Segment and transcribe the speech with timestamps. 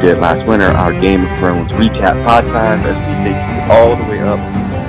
[0.00, 3.94] Did Last Winter, our Game of Thrones recap pod time as we take you all
[3.94, 4.40] the way up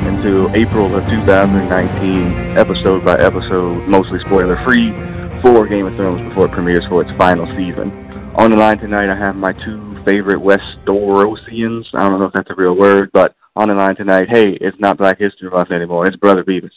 [0.07, 4.93] into April of 2019, episode by episode, mostly spoiler free,
[5.41, 7.91] for Game of Thrones before it premieres for its final season.
[8.35, 11.87] On the line tonight, I have my two favorite Westerosians.
[11.93, 14.79] I don't know if that's a real word, but on the line tonight, hey, it's
[14.79, 16.07] not Black History Month anymore.
[16.07, 16.71] It's Brother Beavis.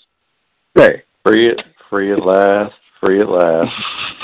[0.74, 3.70] Hey, free it, free at last, free at last.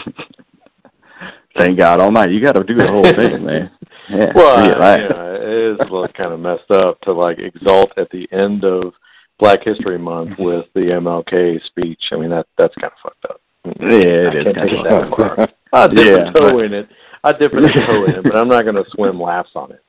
[1.56, 2.34] Thank God Almighty.
[2.34, 3.70] You got to do the whole thing, man.
[4.18, 7.92] Yeah, well, free I, yeah, it is a kind of messed up to like exalt
[7.96, 8.92] at the end of
[9.38, 12.02] Black History Month with the MLK speech.
[12.12, 13.40] I mean, that that's kind of fucked up.
[13.64, 15.50] Yeah, it I is kind of fucked up.
[15.72, 16.88] I dip Yeah, a toe but- in it.
[17.22, 19.82] I dip a toe in it, but I'm not going to swim laps on it.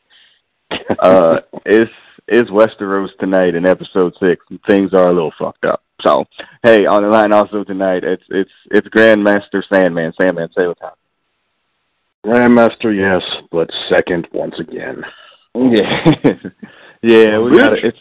[1.00, 1.92] uh, it's
[2.28, 5.82] it's Westeros tonight in episode six, and things are a little fucked up.
[6.02, 6.26] So,
[6.64, 10.14] hey, on the line also tonight, it's it's it's Grandmaster Sandman.
[10.20, 10.98] Sandman, say what's up.
[12.26, 15.04] Grandmaster, yes, but second once again.
[15.56, 16.06] Yeah,
[17.02, 17.98] yeah, we got to it's.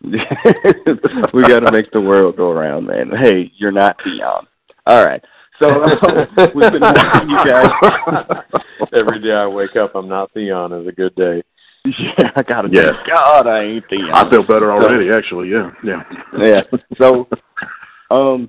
[1.34, 3.10] we got to make the world go around, man.
[3.20, 4.46] Hey, you're not Theon.
[4.86, 5.22] All right.
[5.60, 5.68] So
[6.54, 7.68] we've been missing you guys.
[8.94, 10.72] Every day I wake up, I'm not Theon.
[10.72, 11.42] Is a good day.
[11.84, 12.68] Yeah, I gotta.
[12.72, 12.92] Yeah.
[13.06, 14.10] God, I ain't Theon.
[14.12, 15.50] I feel better already, actually.
[15.50, 16.02] Yeah, yeah.
[16.38, 16.62] yeah.
[17.00, 17.28] So,
[18.10, 18.48] um,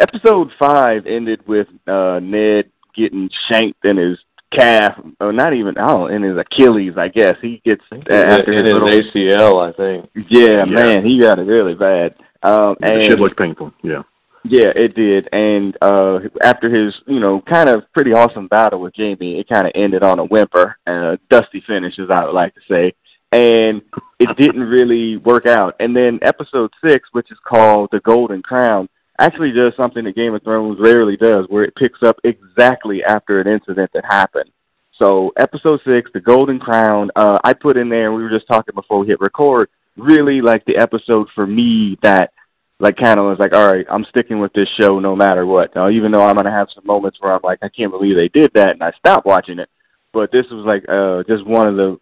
[0.00, 4.18] episode five ended with uh Ned getting shanked in his
[4.52, 7.34] calf, or not even oh, in his Achilles, I guess.
[7.42, 8.88] He gets after in his little.
[8.88, 10.10] ACL, I think.
[10.28, 10.64] Yeah, Yeah.
[10.64, 12.14] man, he got it really bad.
[12.42, 13.72] Um, It should look painful.
[13.82, 14.02] Yeah.
[14.44, 15.28] yeah, it did.
[15.32, 19.66] And uh after his, you know, kind of pretty awesome battle with Jaime, it kind
[19.66, 22.92] of ended on a whimper and a dusty finish, as I would like to say.
[23.32, 23.82] And
[24.20, 25.74] it didn't really work out.
[25.80, 28.88] And then episode six, which is called The Golden Crown,
[29.18, 33.40] actually does something that Game of Thrones rarely does, where it picks up exactly after
[33.40, 34.50] an incident that happened.
[34.98, 38.48] So episode six, The Golden Crown, uh, I put in there, and we were just
[38.48, 42.32] talking before we hit record, really like the episode for me that
[42.78, 45.74] like kind of was like, all right, I'm sticking with this show no matter what.
[45.74, 48.28] Now, even though I'm gonna have some moments where I'm like, I can't believe they
[48.28, 49.70] did that, and I stopped watching it.
[50.12, 51.98] But this was like uh just one of the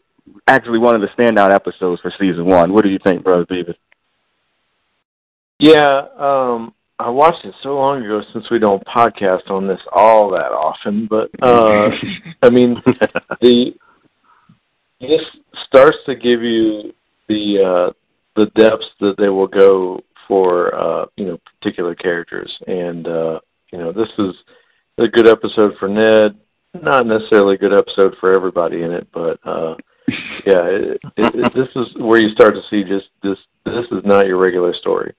[0.46, 2.72] actually one of the standout episodes for season one.
[2.72, 3.76] What do you think, brother Beavis?
[5.58, 10.30] Yeah, um, I watched it so long ago since we don't podcast on this all
[10.30, 11.06] that often.
[11.08, 11.90] But uh,
[12.42, 12.76] I mean,
[13.40, 13.74] the
[15.00, 15.22] this
[15.66, 16.92] starts to give you
[17.28, 17.92] the uh,
[18.36, 23.40] the depths that they will go for uh, you know particular characters, and uh,
[23.72, 24.34] you know this is
[24.98, 26.38] a good episode for Ned.
[26.80, 29.74] Not necessarily a good episode for everybody in it, but uh,
[30.46, 33.38] yeah, it, it, it, this is where you start to see just this.
[33.64, 35.14] This is not your regular story.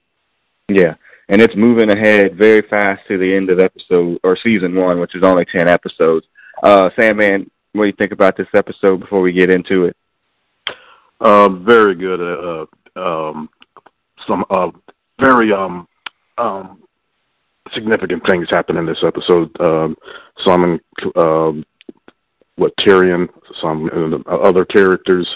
[0.67, 0.95] Yeah,
[1.29, 5.15] and it's moving ahead very fast to the end of episode or season one, which
[5.15, 6.25] is only ten episodes.
[6.63, 9.97] Uh, Sandman, what do you think about this episode before we get into it?
[11.21, 12.21] Um, very good.
[12.21, 12.65] Uh,
[12.95, 13.49] uh, um,
[14.27, 14.71] some uh,
[15.19, 15.87] very um,
[16.37, 16.83] um,
[17.73, 19.49] significant things happen in this episode.
[19.59, 19.95] Um,
[20.45, 20.79] some,
[21.15, 21.65] um,
[22.55, 23.27] what Tyrion,
[23.61, 25.27] some uh, other characters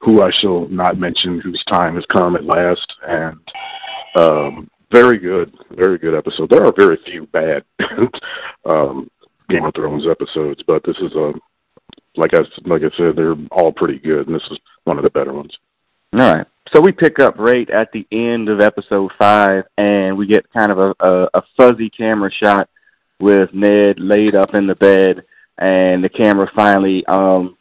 [0.00, 3.38] who I shall not mention, whose time has come at last, and
[4.18, 6.50] um, very good, very good episode.
[6.50, 7.64] There are very few bad
[8.64, 9.10] um,
[9.48, 11.32] Game of Thrones episodes, but this is a
[12.16, 15.10] like I like I said, they're all pretty good, and this is one of the
[15.10, 15.56] better ones.
[16.12, 16.46] All right.
[16.72, 20.72] So we pick up right at the end of episode five, and we get kind
[20.72, 22.68] of a, a, a fuzzy camera shot
[23.20, 25.22] with Ned laid up in the bed,
[25.58, 27.56] and the camera finally um,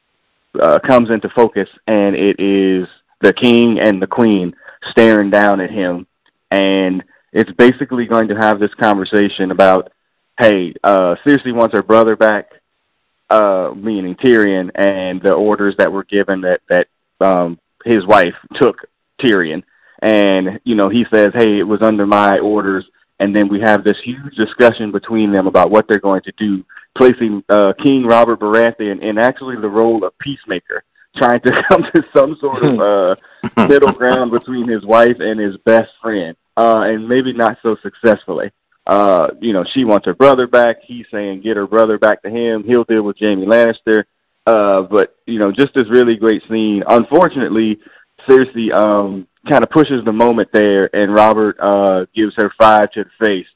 [0.61, 2.87] uh, comes into focus, and it is
[3.21, 4.55] the king and the queen
[4.89, 6.07] staring down at him,
[6.51, 7.03] and
[7.35, 9.91] it's basically going to have this conversation about,
[10.39, 12.49] hey, uh, Cersei wants her brother back,
[13.29, 16.87] uh, meaning Tyrion, and the orders that were given that that
[17.19, 18.77] um, his wife took
[19.21, 19.63] Tyrion,
[20.01, 22.85] and you know he says, "Hey, it was under my orders."
[23.19, 26.65] And then we have this huge discussion between them about what they're going to do,
[26.97, 30.83] placing uh, King Robert Baratheon in actually the role of peacemaker,
[31.15, 33.15] trying to come to some sort of uh,
[33.69, 38.51] middle ground between his wife and his best friend, uh, and maybe not so successfully.
[38.87, 40.77] Uh, you know, she wants her brother back.
[40.85, 42.63] He's saying get her brother back to him.
[42.63, 44.03] He'll deal with Jaime Lannister.
[44.45, 46.83] Uh, but you know, just this really great scene.
[46.87, 47.79] Unfortunately,
[48.27, 53.03] Cersei um, kind of pushes the moment there, and Robert uh, gives her five to
[53.03, 53.47] the face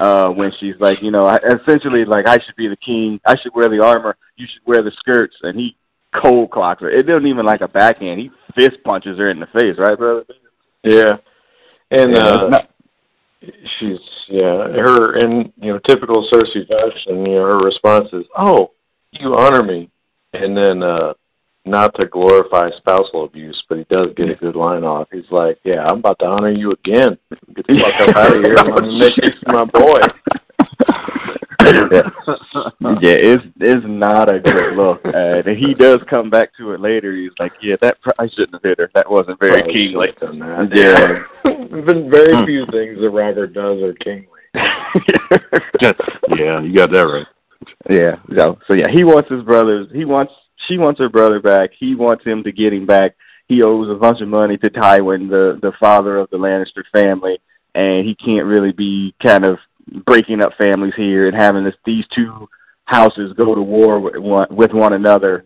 [0.00, 3.20] uh, when she's like, you know, essentially like I should be the king.
[3.26, 4.16] I should wear the armor.
[4.36, 5.36] You should wear the skirts.
[5.42, 5.76] And he
[6.22, 6.90] cold clocks her.
[6.90, 8.20] It wasn't even like a backhand.
[8.20, 10.24] He fist punches her in the face, right, brother?
[10.84, 11.16] Yeah,
[11.90, 12.70] and Yeah, uh, not-
[13.78, 13.98] she's
[14.28, 17.24] yeah her in you know typical Cersei fashion.
[17.26, 18.70] You know her response is, "Oh,
[19.12, 19.90] you honor me,"
[20.32, 21.14] and then uh
[21.64, 25.08] not to glorify spousal abuse, but he does get a good line off.
[25.12, 27.18] He's like, "Yeah, I'm about to honor you again.
[27.54, 28.54] Get the fuck up out of here.
[28.54, 29.98] Let me make this my boy."
[31.66, 32.02] Yeah.
[33.00, 35.00] yeah, it's it's not a good look.
[35.04, 37.14] Uh, and he does come back to it later.
[37.14, 38.90] He's like, "Yeah, that I shouldn't have hit her.
[38.94, 40.76] That wasn't very Probably kingly." should've done that.
[40.76, 41.22] Yeah.
[41.70, 44.26] There's been very few things that Robert does are kingly.
[46.38, 47.26] yeah, you got that right.
[47.90, 48.16] Yeah.
[48.36, 49.88] So so yeah, he wants his brothers.
[49.92, 50.32] He wants
[50.68, 51.70] she wants her brother back.
[51.78, 53.14] He wants him to get him back.
[53.48, 57.38] He owes a bunch of money to Tywin, the the father of the Lannister family,
[57.74, 59.58] and he can't really be kind of
[60.06, 62.48] breaking up families here and having this these two
[62.84, 65.44] houses go to war with one, with one another,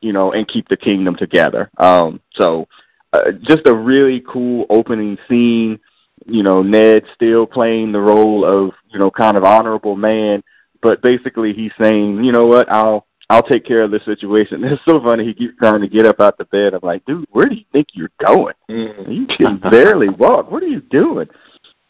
[0.00, 1.70] you know, and keep the kingdom together.
[1.78, 2.66] Um, so
[3.12, 5.78] uh, just a really cool opening scene.
[6.26, 10.42] You know, Ned still playing the role of you know kind of honorable man,
[10.80, 14.62] but basically he's saying, you know what, I'll I'll take care of this situation.
[14.72, 15.24] It's so funny.
[15.24, 16.74] He keeps trying to get up out the bed.
[16.74, 18.54] I'm like, dude, where do you think you're going?
[18.70, 19.14] Mm.
[19.14, 20.50] You can barely walk.
[20.50, 21.28] What are you doing?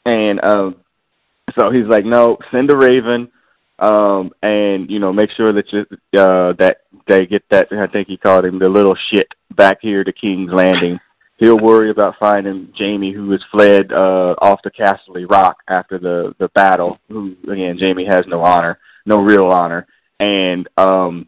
[0.05, 0.77] And um,
[1.59, 3.31] so he's like, no, send a raven,
[3.79, 5.81] um, and you know, make sure that you
[6.19, 6.79] uh, that
[7.09, 7.69] they get that.
[7.73, 10.99] I think he called him the little shit back here to King's Landing.
[11.39, 16.35] He'll worry about finding Jaime, who has fled uh, off the Casterly Rock after the
[16.39, 16.99] the battle.
[17.09, 19.87] Who again, Jaime has no honor, no real honor,
[20.21, 21.27] and um,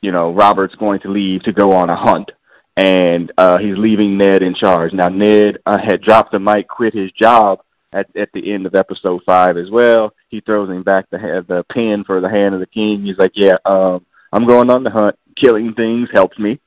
[0.00, 2.30] you know, Robert's going to leave to go on a hunt
[2.76, 4.92] and uh, he's leaving Ned in charge.
[4.92, 7.60] Now Ned uh, had dropped the mic, quit his job
[7.92, 10.14] at at the end of episode five as well.
[10.28, 13.04] He throws him back the the pin for the hand of the king.
[13.04, 15.16] He's like, "Yeah, um, I'm going on the hunt.
[15.36, 16.60] Killing things helps me,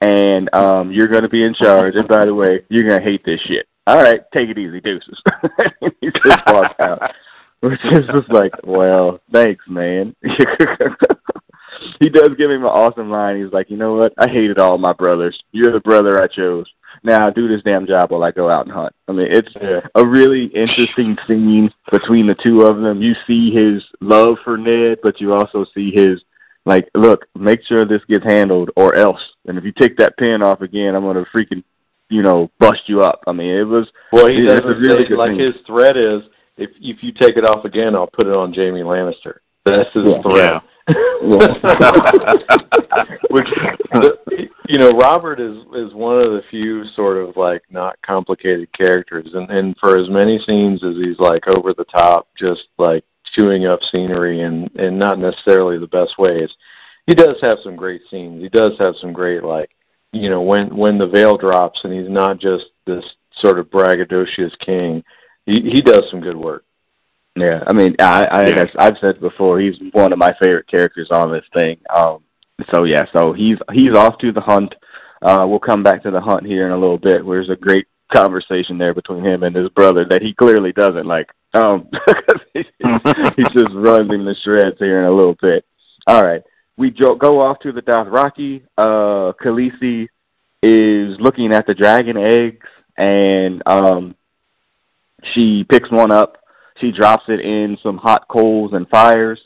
[0.00, 1.94] and um, you're going to be in charge.
[1.96, 3.66] And by the way, you're going to hate this shit.
[3.86, 5.20] All right, take it easy, deuces."
[6.00, 7.12] he just walks out,
[7.60, 10.14] which is just like, "Well, thanks, man."
[12.00, 13.42] he does give him an awesome line.
[13.42, 14.12] He's like, you know what?
[14.18, 15.38] I hated all my brothers.
[15.52, 16.66] You're the brother I chose.
[17.02, 18.94] Now do this damn job while I go out and hunt.
[19.08, 19.54] I mean, it's
[19.94, 23.00] a really interesting scene between the two of them.
[23.00, 26.20] You see his love for Ned, but you also see his
[26.66, 29.20] like, look, make sure this gets handled, or else.
[29.46, 31.64] And if you take that pin off again, I'm gonna freaking,
[32.10, 33.20] you know, bust you up.
[33.26, 33.88] I mean, it was.
[34.12, 35.40] Well, he it's a doesn't really say, like scene.
[35.40, 36.22] his threat is
[36.58, 39.38] if if you take it off again, I'll put it on Jaime Lannister.
[39.64, 40.22] That's his Yeah.
[40.22, 40.62] threat.
[43.30, 43.46] Which
[44.70, 49.28] you know, Robert is is one of the few sort of like not complicated characters,
[49.34, 53.04] and and for as many scenes as he's like over the top, just like
[53.34, 56.48] chewing up scenery and and not necessarily the best ways.
[57.06, 58.40] He does have some great scenes.
[58.40, 59.70] He does have some great like
[60.12, 63.04] you know when when the veil drops and he's not just this
[63.40, 65.02] sort of braggadocious king.
[65.46, 66.62] He he does some good work.
[67.36, 68.64] Yeah, I mean, I, I Yeah.
[68.78, 71.78] I've, said before, he's one of my favorite characters on this thing.
[71.94, 72.24] Um,
[72.74, 74.74] so yeah, so he's he's off to the hunt.
[75.22, 77.24] Uh, we'll come back to the hunt here in a little bit.
[77.24, 81.30] There's a great conversation there between him and his brother that he clearly doesn't like.
[81.54, 81.88] Um,
[82.54, 82.64] he,
[83.36, 85.64] he just runs him to shreds here in a little bit.
[86.06, 86.42] All right,
[86.76, 88.62] we jo- go off to the Dothraki.
[88.76, 90.08] Uh, Khaleesi
[90.62, 94.14] is looking at the dragon eggs, and um,
[95.32, 96.39] she picks one up
[96.80, 99.40] she drops it in some hot coals and fires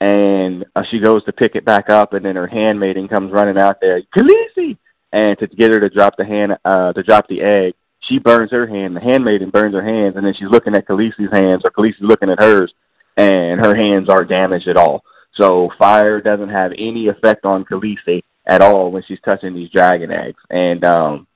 [0.00, 3.58] and uh, she goes to pick it back up and then her handmaiden comes running
[3.58, 4.76] out there Khaleesi!
[5.12, 8.50] and to get her to drop the hand uh to drop the egg she burns
[8.50, 11.70] her hand the handmaiden burns her hands and then she's looking at Khaleesi's hands or
[11.70, 12.72] Khaleesi's looking at hers
[13.18, 15.04] and her hands aren't damaged at all.
[15.34, 20.10] So fire doesn't have any effect on Khaleesi at all when she's touching these dragon
[20.10, 20.40] eggs.
[20.48, 21.26] And um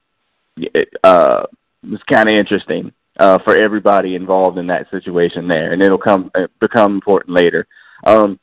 [0.56, 1.44] it uh
[1.84, 6.30] it's kind of interesting uh, for everybody involved in that situation there, and it'll come
[6.34, 7.66] uh, become important later.
[8.06, 8.38] Um,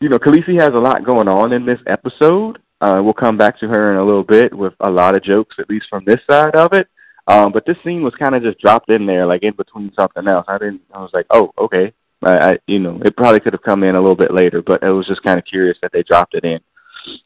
[0.00, 2.58] you know, Khaleesi has a lot going on in this episode.
[2.80, 5.56] Uh, we'll come back to her in a little bit with a lot of jokes,
[5.58, 6.88] at least from this side of it.
[7.26, 10.28] Um, but this scene was kind of just dropped in there, like in between something
[10.28, 10.44] else.
[10.48, 10.82] I didn't.
[10.92, 11.92] I was like, oh, okay.
[12.22, 14.82] I, I, you know, it probably could have come in a little bit later, but
[14.82, 16.60] it was just kind of curious that they dropped it in.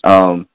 [0.04, 0.48] Um,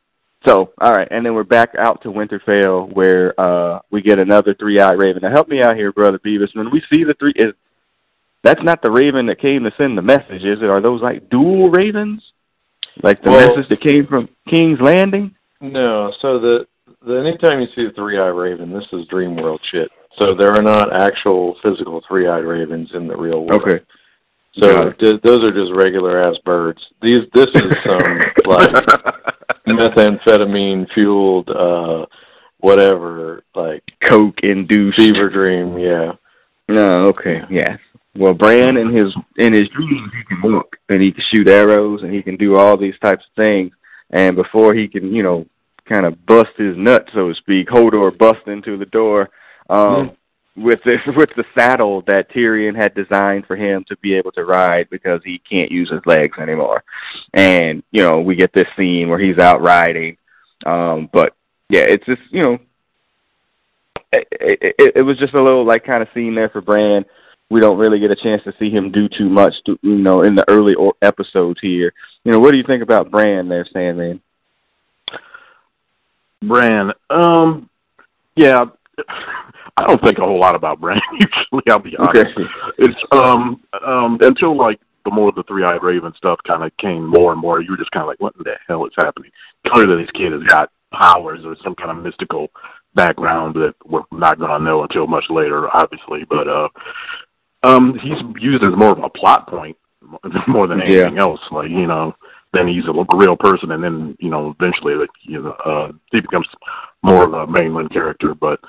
[0.46, 4.54] so, all right, and then we're back out to Winterfell where uh we get another
[4.54, 5.22] three-eyed raven.
[5.24, 6.56] Now, help me out here, brother Beavis.
[6.56, 7.54] When we see the three, is
[8.44, 10.70] that's not the raven that came to send the message, is it?
[10.70, 12.24] Are those like dual ravens,
[13.02, 15.36] like the Well- message that came from King's Landing?
[15.62, 16.68] No, so the
[17.06, 19.90] the anytime you see the three eyed raven, this is dream world shit.
[20.18, 23.62] So there are not actual physical three eyed ravens in the real world.
[23.62, 23.84] Okay.
[24.62, 26.80] So th- those are just regular ass birds.
[27.02, 28.72] These this is some like
[29.68, 32.06] methamphetamine fueled uh
[32.60, 34.98] whatever like Coke induced.
[34.98, 35.78] fever dream.
[35.78, 36.14] Yeah.
[36.70, 37.78] No, okay, yeah.
[38.16, 42.04] Well, Bran in his in his dreams he can walk and he can shoot arrows
[42.04, 43.72] and he can do all these types of things.
[44.12, 45.46] And before he can, you know,
[45.92, 47.68] kind of bust his nut, so to speak.
[47.68, 49.30] Hodor bust into the door
[49.70, 50.12] um.
[50.56, 54.46] With the with the saddle that Tyrion had designed for him to be able to
[54.46, 56.84] ride because he can't use his legs anymore.
[57.34, 60.18] And you know, we get this scene where he's out riding.
[60.66, 61.36] Um, but
[61.70, 62.58] yeah, it's just you know,
[64.12, 67.06] it, it, it was just a little like kind of scene there for Bran
[67.54, 70.24] we don't really get a chance to see him do too much, to, you know,
[70.24, 71.94] in the early or episodes here.
[72.24, 74.22] You know, what do you think about Bran there, Sandman?
[76.42, 77.70] Bran, um,
[78.36, 78.66] yeah,
[79.78, 81.02] I don't think a whole lot about Bran.
[81.14, 82.38] Usually, I'll be honest.
[82.38, 82.50] Okay.
[82.80, 87.08] It's um um until like the more the three eyed raven stuff kind of came
[87.08, 87.62] more and more.
[87.62, 89.32] You were just kind of like, what in the hell is happening?
[89.68, 92.50] Clearly, this kid has got powers or some kind of mystical
[92.96, 96.24] background that we're not going to know until much later, obviously.
[96.30, 96.70] But uh,
[97.64, 99.78] um, he's used as more of a plot point
[100.48, 101.22] more than anything yeah.
[101.22, 101.42] else.
[101.52, 102.14] Like you know,
[102.54, 106.22] then he's a real person, and then you know, eventually, like you know, uh, he
[106.22, 106.48] becomes
[107.02, 108.34] more of a mainland character.
[108.34, 108.60] But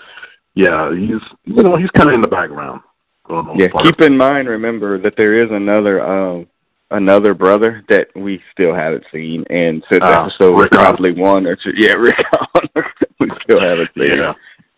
[0.54, 2.80] yeah, he's you know, he's kind of in the background.
[3.28, 3.84] Yeah, part.
[3.84, 6.46] keep in mind, remember that there is another um
[6.90, 11.18] another brother that we still haven't seen, and since uh, episode Rick probably on.
[11.18, 12.16] one or two, yeah, Rick
[13.20, 14.32] we still haven't seen, yeah.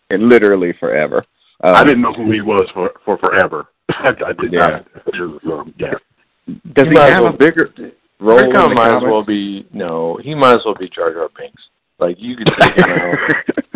[0.09, 1.23] and literally forever.
[1.63, 3.67] Um, I didn't know who he was for for forever.
[3.89, 4.59] I, did yeah.
[4.59, 4.87] not.
[5.49, 5.93] Um, yeah.
[6.73, 7.69] Does he, he have well, a bigger
[8.19, 8.37] role?
[8.37, 8.95] Rick might comics?
[8.95, 10.19] as well be no.
[10.23, 11.61] He might as well be Jar Jar Binks.
[11.99, 13.15] Like you could take him out,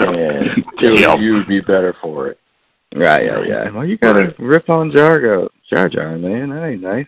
[0.00, 0.64] and
[0.98, 1.16] yeah.
[1.16, 2.38] you'd be better for it.
[2.94, 3.70] Right, yeah, yeah.
[3.70, 4.38] Well, you gotta right.
[4.38, 6.50] rip on Jargo, Jar Jar, man.
[6.50, 7.06] That ain't nice.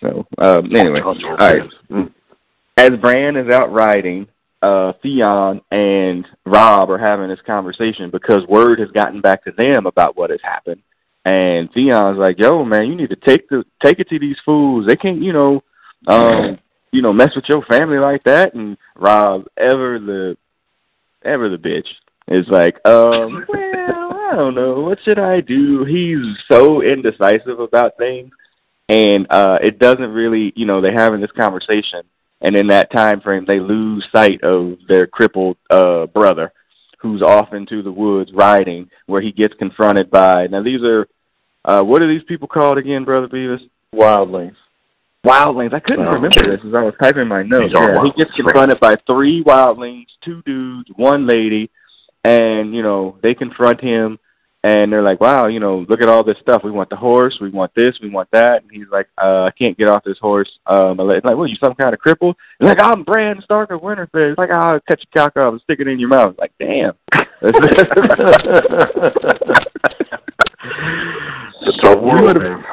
[0.00, 1.70] So, um, anyway, all right.
[2.76, 4.26] As Bran is out riding,
[4.60, 9.86] uh, Theon and Robb are having this conversation because word has gotten back to them
[9.86, 10.82] about what has happened.
[11.24, 14.86] And Theon's like, "Yo, man, you need to take the take it to these fools.
[14.86, 15.62] They can't, you know,
[16.08, 16.58] um,
[16.92, 20.36] you know, mess with your family like that." And Robb, ever the
[21.24, 21.86] ever the bitch,
[22.28, 25.84] is like, um, well, I don't know, what should I do?
[25.84, 28.32] He's so indecisive about things,
[28.88, 32.02] and uh, it doesn't really, you know, they're having this conversation,
[32.40, 36.52] and in that time frame, they lose sight of their crippled uh, brother,
[37.00, 40.46] who's off into the woods riding, where he gets confronted by.
[40.46, 41.06] Now, these are
[41.64, 43.60] uh, what are these people called again, brother Beavis?
[43.94, 44.56] Wildlings.
[45.24, 45.72] Wildlings.
[45.72, 47.72] I couldn't remember this as I was typing my notes.
[47.74, 51.70] Yeah, he gets confronted by three wildlings, two dudes, one lady,
[52.24, 54.18] and you know they confront him
[54.64, 56.64] and they're like, "Wow, you know, look at all this stuff.
[56.64, 57.36] We want the horse.
[57.38, 57.98] We want this.
[58.02, 61.24] We want that." And he's like, uh, "I can't get off this horse." Um, it's
[61.24, 64.38] like, "Well, you some kind of cripple?" He's like, "I'm Bran Stark of Winterfell." It's
[64.38, 66.94] like, "I'll cut your cock off and stick it in your mouth." Like, damn.
[71.62, 72.64] it's a world,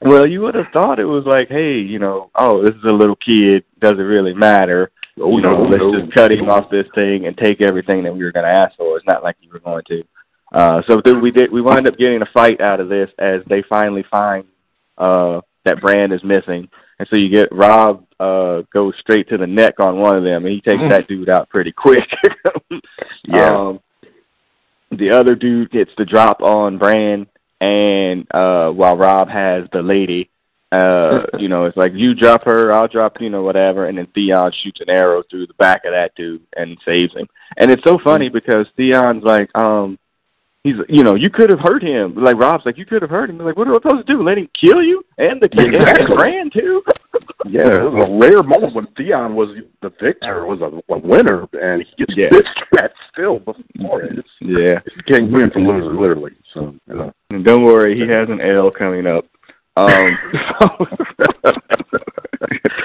[0.00, 2.92] Well, you would have thought it was like, hey, you know, oh, this is a
[2.92, 3.64] little kid.
[3.80, 4.90] Does it really matter?
[5.20, 8.02] Oh, you know, no, let's no, just cut him off this thing and take everything
[8.04, 8.96] that we were going to ask for.
[8.96, 10.02] It's not like you were going to.
[10.52, 11.50] Uh, so we did.
[11.50, 14.44] We wind up getting a fight out of this as they finally find
[14.98, 19.46] uh, that Bran is missing, and so you get Robb uh, goes straight to the
[19.46, 22.04] neck on one of them, and he takes that dude out pretty quick.
[23.24, 23.48] yeah.
[23.48, 23.80] Um,
[24.90, 27.26] the other dude gets the drop on Bran,
[27.60, 30.28] and uh, while Robb has the lady,
[30.72, 34.06] uh, you know, it's like you drop her, I'll drop, you know, whatever, and then
[34.14, 37.28] Theon shoots an arrow through the back of that dude and saves him.
[37.58, 39.98] And it's so funny because Theon's like, um,
[40.64, 42.14] he's you know you could have hurt him.
[42.14, 43.38] Like Robb's like you could have hurt him.
[43.38, 44.22] Like what are we supposed to do?
[44.22, 45.04] Let him kill you?
[45.18, 46.16] And the kid exactly.
[46.18, 46.82] ran too?
[47.44, 49.48] Yeah it was a rare moment when Theon was
[49.82, 52.28] the victor was a, a winner and he gets yeah.
[52.70, 54.24] threat still before it.
[54.40, 54.78] Yeah.
[54.94, 57.12] He can't win from losing literally so you know.
[57.30, 59.26] and don't worry he has an L coming up
[59.76, 60.18] um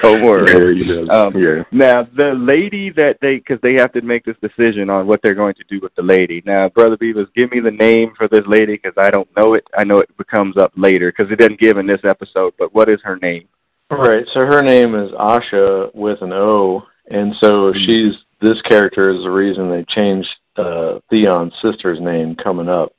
[0.02, 0.82] Don't worry.
[0.86, 1.62] Yeah, um, yeah.
[1.72, 5.34] Now the lady that they, because they have to make this decision on what they're
[5.34, 6.42] going to do with the lady.
[6.46, 9.64] Now, brother Beavis, give me the name for this lady because I don't know it.
[9.76, 12.54] I know it becomes up later because it doesn't give in this episode.
[12.58, 13.48] But what is her name?
[13.90, 14.24] All right.
[14.32, 17.78] So her name is Osha with an O, and so mm-hmm.
[17.84, 22.92] she's this character is the reason they changed uh, Theon's sister's name coming up.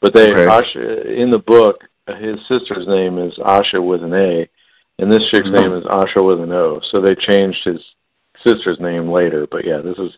[0.00, 0.46] But they okay.
[0.46, 4.48] Asha in the book, his sister's name is Asha with an A
[4.98, 5.68] and this chick's mm-hmm.
[5.68, 6.80] name is Osha with an O.
[6.90, 7.80] So they changed his
[8.46, 9.46] sister's name later.
[9.50, 10.12] But yeah, this is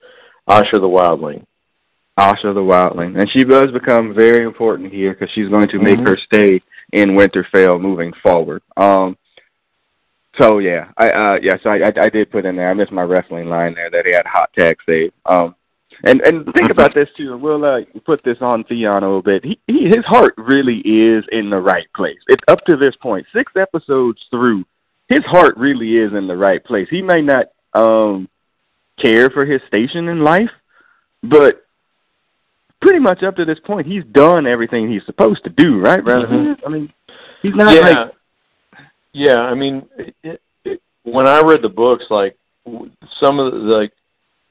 [0.49, 1.47] Osha the Wildling.
[2.19, 5.99] Osha the Wildling, and she does become very important here because she's going to make
[5.99, 6.07] mm-hmm.
[6.07, 6.61] her stay
[6.93, 8.63] in Winterfell moving forward.
[8.77, 9.17] Um,
[10.41, 12.71] so yeah, I uh yeah, so I, I I did put in there.
[12.71, 15.13] I missed my wrestling line there that he had hot tag save.
[15.27, 15.57] Um,
[16.03, 17.33] and and think about this too.
[17.33, 19.45] and We'll uh, put this on Theon a little bit.
[19.45, 22.19] He, he his heart really is in the right place.
[22.29, 24.65] It's up to this point, six episodes through
[25.09, 26.89] his heart really is in the right place.
[26.91, 28.29] He may not um
[29.03, 30.51] care for his station in life,
[31.23, 31.65] but
[32.81, 36.27] pretty much up to this point, he's done everything he's supposed to do, right, brother?
[36.27, 36.67] Mm-hmm.
[36.67, 36.93] I mean,
[37.43, 38.13] he's not yeah, like
[39.13, 39.39] yeah.
[39.39, 39.87] I mean,
[40.23, 42.91] it, it, when I read the books, like w-
[43.25, 43.93] some of the, like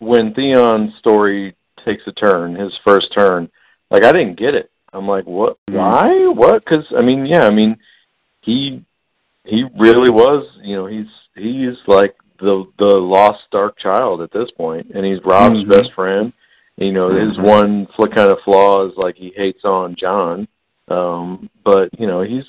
[0.04, 1.56] when Theon's story
[1.86, 3.50] takes a turn, his first turn,
[3.92, 4.70] like I didn't get it.
[4.94, 5.58] I'm like, what?
[5.70, 5.76] Mhm.
[5.78, 6.28] Why?
[6.28, 6.64] What?
[6.64, 7.78] Because I mean, yeah, I mean,
[8.42, 8.84] he
[9.46, 10.46] he really was.
[10.62, 15.20] You know, he's he's like the the lost dark child at this point, and he's
[15.26, 15.70] Robb's Mhm.
[15.70, 16.32] best friend.
[16.78, 17.44] You know, his Mhm.
[17.44, 20.48] one fl- kind of flaw is like he hates on Jon,
[20.90, 22.46] um, but you know, he's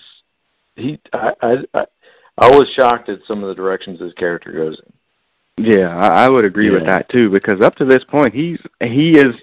[0.77, 0.99] he.
[1.13, 1.87] I, I I
[2.39, 4.93] I was shocked at some of the directions his character goes in.
[5.57, 7.31] Yeah, I, I would agree with that too.
[7.31, 9.35] Because up to this point, he's he is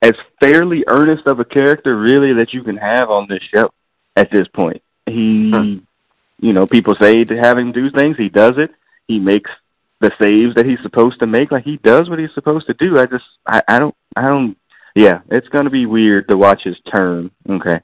[0.00, 3.70] as fairly earnest of a character, really, that you can have on this show.
[4.14, 5.80] At this point, he, Huh.
[6.38, 8.70] you know, people say to have him do things, he does it.
[9.08, 9.50] He makes
[10.00, 11.50] the saves that he's supposed to make.
[11.50, 12.98] Like he does what he's supposed to do.
[12.98, 14.56] I just, I, I don't, I don't.
[14.94, 17.30] Yeah, it's gonna be weird to watch his turn.
[17.48, 17.80] Okay,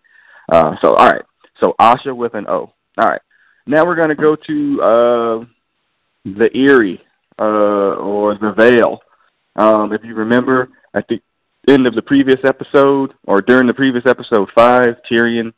[0.52, 1.22] uh, so all right,
[1.62, 2.72] so Osha with an O.
[2.98, 3.22] All right,
[3.66, 5.44] now we're gonna go to uh,
[6.24, 7.00] the Eyrie
[7.38, 9.00] uh, or the Veil.
[9.56, 11.20] Um, if you remember, at the
[11.68, 15.52] end of the previous episode, or during the previous episode five, Tyrion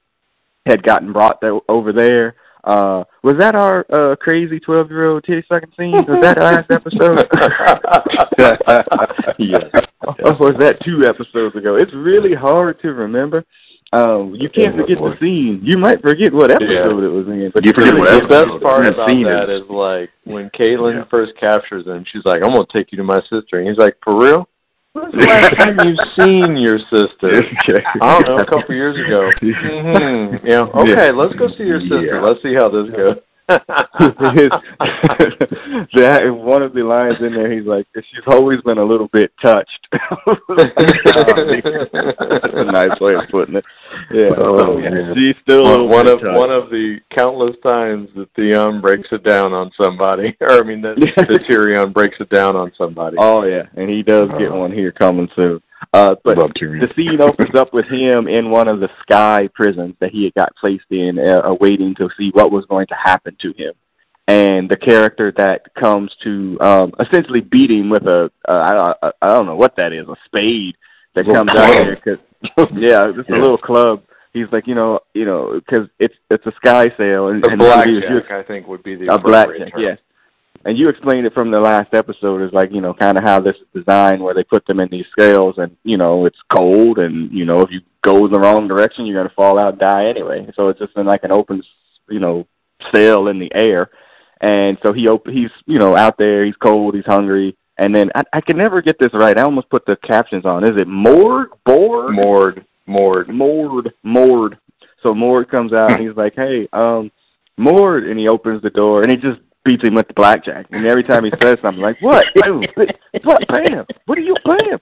[0.67, 2.37] had gotten brought th- over there.
[2.63, 5.93] Uh, was that our uh, crazy twelve-year-old titty sucking scene?
[5.93, 7.27] Was that last episode?
[9.39, 9.63] yes.
[10.25, 11.77] or was that two episodes ago?
[11.77, 13.45] It's really hard to remember.
[13.93, 15.61] Um, you can't forget the scene.
[15.65, 16.85] You might forget what episode Yeah.
[16.87, 19.63] it was in, but You forget really what The best part about scene that is-
[19.65, 21.05] is like when Catelyn Yeah.
[21.11, 23.97] first captures him, she's like, "I'm gonna take you to my sister," and he's like,
[24.05, 24.47] "For real?
[24.93, 27.33] When's the last time you've seen your sister?"
[28.01, 29.29] I don't know, a couple years ago.
[29.43, 30.47] Mm-hmm.
[30.47, 30.69] Yeah.
[30.83, 32.01] Okay, let's go see your sister.
[32.15, 32.21] Yeah.
[32.21, 33.17] Let's see how this goes.
[35.95, 39.33] that one of the lines in there, he's like, "She's always been a little bit
[39.43, 40.15] touched." That's
[42.55, 43.65] a nice way of putting it.
[44.11, 45.15] Yeah, Oh, man.
[45.17, 49.53] she's still little one of one of the countless times that Theon breaks it down
[49.53, 53.17] on somebody, or I mean that, that Tyrion breaks it down on somebody.
[53.21, 55.61] Oh yeah, and he does get one here coming soon.
[55.95, 60.11] Uh, but the scene opens up with him in one of the sky prisons that
[60.11, 63.53] he had got placed in, uh, awaiting to see what was going to happen to
[63.57, 63.73] him.
[64.29, 69.13] And the character that comes to um, essentially beat him with a uh, I, I,
[69.23, 70.77] I don't know what that is, a spade
[71.15, 72.19] that comes out club.
[72.43, 72.67] There.
[72.67, 74.03] Cause, yeah, a little club.
[74.33, 77.61] He's like, you know, you know, because it's it's a sky cell, and, a and
[77.61, 79.83] one of these- blackjack, I think, would be the a blackjack, term.
[79.83, 79.99] yes.
[80.65, 83.41] And you explained it from the last episode is like, you know, kind of how
[83.41, 86.99] this is designed where they put them in these scales and, you know, it's cold
[86.99, 89.71] and, you know, if you go in the wrong direction, you're going to fall out
[89.71, 90.47] and die anyway.
[90.55, 91.63] So it's just in like an open,
[92.11, 92.47] you know,
[92.95, 93.89] sail in the air.
[94.43, 97.57] And so he op- he's, you know, out there, he's cold, he's hungry.
[97.81, 99.39] And then I, I can never get this right.
[99.39, 100.65] I almost put the captions on.
[100.65, 101.49] Is it Mord?
[101.65, 102.15] Board?
[102.15, 103.29] Mord, Mord.
[103.31, 104.59] Mord, Mord.
[105.03, 107.11] So Mord comes out and he's like, "Hey, um,
[107.57, 110.67] Mord," and he opens the door and he just beats him with the blackjack.
[110.71, 112.27] And every time he says something, like, "What?
[113.25, 113.49] What?
[113.49, 113.87] Bam!
[114.05, 114.79] What are you bam?"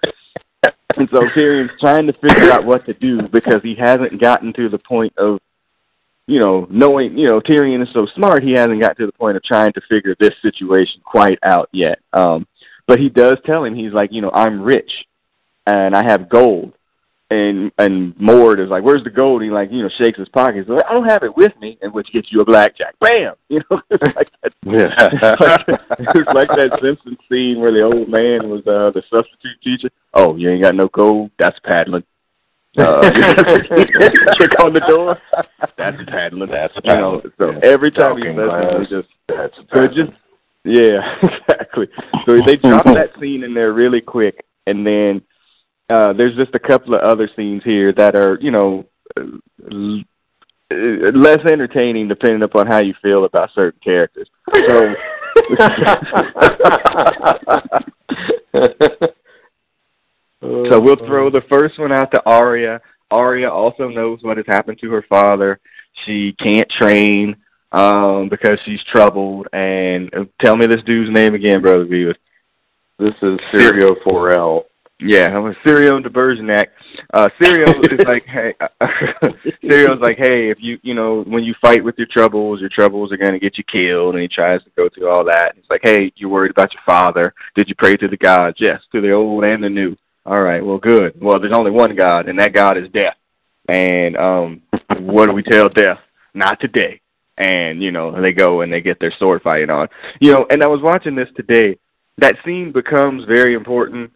[0.97, 4.69] And so Tyrion's trying to figure out what to do because he hasn't gotten to
[4.69, 5.39] the point of,
[6.27, 7.17] you know, knowing.
[7.17, 9.81] You know, Tyrion is so smart, he hasn't got to the point of trying to
[9.89, 12.01] figure this situation quite out yet.
[12.13, 12.45] Um,
[12.89, 14.91] but he does tell him, he's like, you know, I'm rich
[15.67, 16.73] and I have gold
[17.31, 20.29] and and Mord is like, "Where's the gold?" And he like, you know, shakes his
[20.31, 20.69] pockets.
[20.69, 22.99] Like, I don't have it with me, and which gets you a blackjack.
[23.01, 23.35] Bam!
[23.51, 24.53] You know, it's like that.
[25.99, 29.89] it's like that Simpsons scene where the old man was uh the substitute teacher.
[30.15, 31.31] Oh, you ain't got no gold?
[31.39, 32.05] That's paddling.
[32.77, 35.19] Uh, kick on the door.
[35.77, 36.51] That's paddling.
[36.51, 37.59] That's You know, so Yeah.
[37.63, 40.13] every time he says he just That's so just
[40.65, 41.89] yeah, exactly.
[42.27, 45.23] So they drop that scene in there really quick, and then
[45.91, 48.85] uh, there's just a couple of other scenes here that are, you know,
[49.19, 49.23] uh,
[49.73, 50.03] l-
[50.71, 54.29] less entertaining depending upon how you feel about certain characters.
[54.55, 54.95] So,
[60.43, 62.83] so we'll throw the first one out to Arya.
[63.11, 65.59] Arya also knows what has happened to her father.
[66.05, 67.35] She can't train
[67.73, 69.49] um, because she's troubled.
[69.53, 72.15] And uh, tell me this dude's name again, brother Beavis.
[72.99, 74.65] This is Syrio Forel.
[75.01, 76.67] Yeah, I'm a Syrio de Bergerac.
[77.15, 78.53] Uh, Syrio is like, hey,
[79.63, 83.13] Syrio's like, hey, if you, you know, when you fight with your troubles, your troubles
[83.13, 84.15] are going to get you killed.
[84.15, 85.53] And he tries to go through all that.
[85.55, 87.33] He's like, hey, you're worried about your father.
[87.55, 88.57] Did you pray to the gods?
[88.59, 89.97] Yes, to the old and the new.
[90.27, 91.15] All right, well, good.
[91.23, 93.17] Well, there's only one God, and that God is death.
[93.69, 94.63] And um,
[94.99, 95.99] what do we tell death?
[96.35, 97.01] Not today.
[97.39, 99.87] And, you know, they go and they get their sword fighting on.
[100.21, 101.79] You know, and I was watching this today,
[102.19, 104.11] that scene becomes very important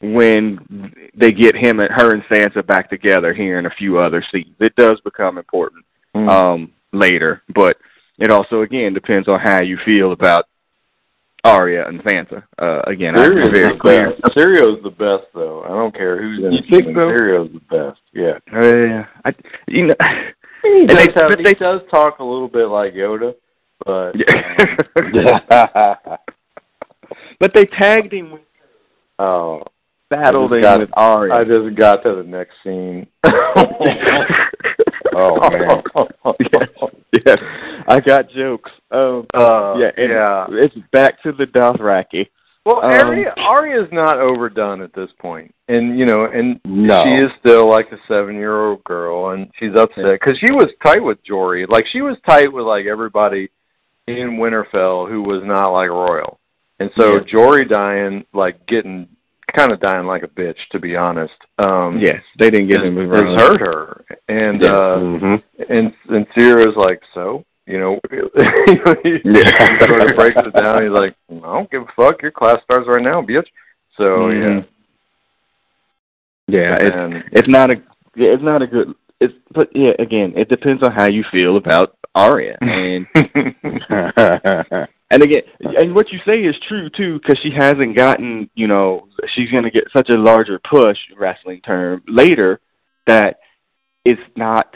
[0.00, 4.22] when they get him and her and Sansa back together here in a few other
[4.30, 4.54] scenes.
[4.60, 6.28] It does become important Mm.
[6.30, 7.76] um later, but
[8.18, 10.46] it also again depends on how you feel about
[11.44, 12.42] Arya and Sansa.
[12.58, 14.10] Uh again, I'm Syrio's very the clear.
[14.10, 14.36] best.
[14.36, 15.62] Syrio's the best, though.
[15.64, 16.70] I don't care who's in You it.
[16.70, 17.08] think so?
[17.10, 18.00] Syrio's the best.
[18.12, 18.38] Yeah.
[18.52, 19.34] Uh, I
[19.66, 19.94] you know
[20.62, 23.34] He does, they- have, but he they- does talk a little bit like Yoda,
[23.84, 25.94] but yeah
[27.40, 28.42] but they tagged him with
[29.18, 29.62] oh,
[30.10, 31.34] battled him got- with Arya.
[31.34, 33.06] I just got to the next scene.
[35.20, 35.82] Oh, man.
[37.26, 37.36] yeah,
[37.88, 38.70] I got jokes.
[38.92, 40.46] Um, Uh, yeah, yeah.
[40.50, 42.28] It's back to the Dothraki.
[42.68, 47.02] Well, Um, Arya, Arya's not overdone at this point, and you know, and No.
[47.02, 51.22] she is still like a seven-year-old girl, and she's upset because she was tight with
[51.24, 51.64] Jory.
[51.64, 53.48] Like she was tight with like everybody
[54.06, 56.40] in Winterfell who was not like royal,
[56.78, 57.20] and so Yeah.
[57.20, 59.08] Jory dying, like getting
[59.56, 61.32] kind of dying like a bitch, to be honest.
[61.58, 64.76] Um, Yes, they didn't get him has hurt her, and Yeah.
[64.76, 65.34] uh, hmm
[65.70, 68.00] and and Sierra's like, so you know,
[69.02, 69.78] he Yeah.
[69.86, 70.82] sort of breaks it down.
[70.82, 72.22] He's like, I don't give a fuck.
[72.22, 73.46] Your class starts right now, bitch.
[73.96, 74.66] So Mhm.
[76.48, 77.76] Yeah, yeah, it's and it's not a
[78.16, 78.94] yeah, it's not a good.
[79.20, 83.06] It's but yeah, again, it depends on how you feel about Arya, and
[85.10, 89.08] and again, and what you say is true too, because she hasn't gotten, you know,
[89.34, 92.60] she's going to get such a larger push, wrestling term, later
[93.06, 93.38] that
[94.04, 94.74] it's not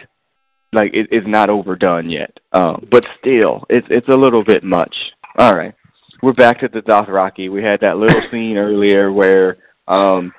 [0.72, 2.38] like it, it's not overdone yet.
[2.52, 4.94] Um, but still, it's it's a little bit much.
[5.38, 5.74] All right,
[6.22, 7.50] we're back to the Dothraki.
[7.50, 9.58] We had that little scene earlier where
[9.88, 10.32] um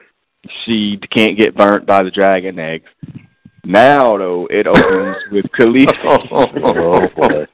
[0.65, 2.89] she can't get burnt by the dragon eggs.
[3.63, 5.87] Now though, it opens with Khaleesi.
[6.31, 7.45] Oh, boy.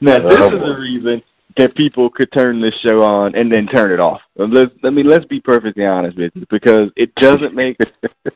[0.00, 1.22] Now this Oh, is the reason
[1.56, 4.20] that people could turn this show on and then turn it off.
[4.36, 7.76] Let's, I mean, let's be perfectly honest with you, because it doesn't make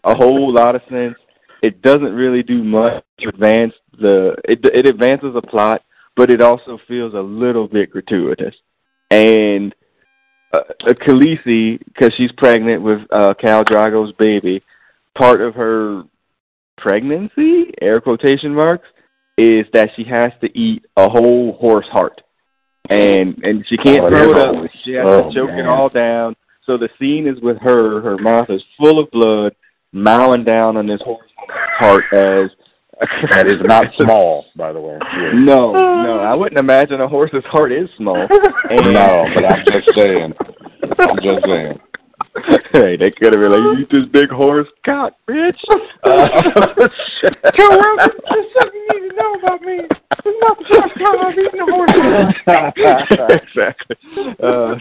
[0.05, 1.17] a whole lot of sense.
[1.63, 4.37] It doesn't really do much to advance the.
[4.45, 5.83] It it advances the plot,
[6.17, 8.55] but it also feels a little bit gratuitous.
[9.11, 9.75] And
[10.53, 14.63] uh, uh, Khaleesi, because she's pregnant with uh, Khal Drogo's baby,
[15.17, 16.03] part of her
[16.77, 18.87] pregnancy, air quotation marks,
[19.37, 22.21] is that she has to eat a whole horse heart,
[22.91, 24.71] and and she can't Oh, throw it up.
[24.85, 25.61] She has Oh, to choke man.
[25.61, 26.35] it all down.
[26.65, 28.01] So the scene is with her.
[28.03, 29.55] Her mouth is full of blood,
[29.93, 31.31] mowing down on this horse
[31.79, 32.51] heart as.
[33.31, 34.99] That is not small, by the way.
[35.01, 35.31] Yeah.
[35.35, 38.17] No, no, I wouldn't imagine a horse's heart is small.
[38.17, 38.31] And,
[38.93, 40.33] No, but I'm just saying.
[40.99, 41.79] I'm just saying.
[42.73, 45.59] hey, they could have been like, eat this big horse cock, bitch.
[46.05, 46.27] Uh,
[47.57, 49.79] Joe Rogan, there's something you need to know about me.
[49.79, 51.95] This is not the first time I've eaten a horse.
[53.43, 53.97] exactly.
[54.43, 54.75] Uh,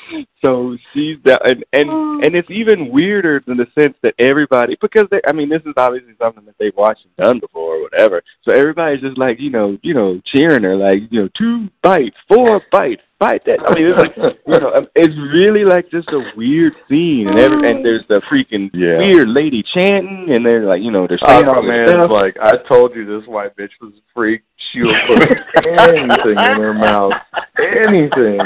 [0.44, 2.20] so she's that, and and oh.
[2.24, 5.74] and it's even weirder in the sense that everybody, because they, I mean, this is
[5.76, 8.22] obviously something that they've watched and done before or whatever.
[8.42, 12.16] So everybody's just like, you know, you know, cheering her, like, you know, two bites,
[12.28, 13.58] four bites, bite that.
[13.66, 17.38] I mean, it's like, you know, um, it's really like just a weird scene, and
[17.38, 18.98] every, and there's the freaking Yeah.
[18.98, 22.10] weird lady chanting, and they're like, you know, they're saying Oh this man, stuff.
[22.10, 24.42] like I told you, this white bitch was a freak.
[24.72, 25.22] She will put
[25.64, 27.12] anything in her mouth,
[27.58, 28.40] anything.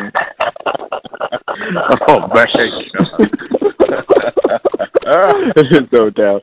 [2.09, 2.47] Oh, man.
[5.93, 6.43] no doubt.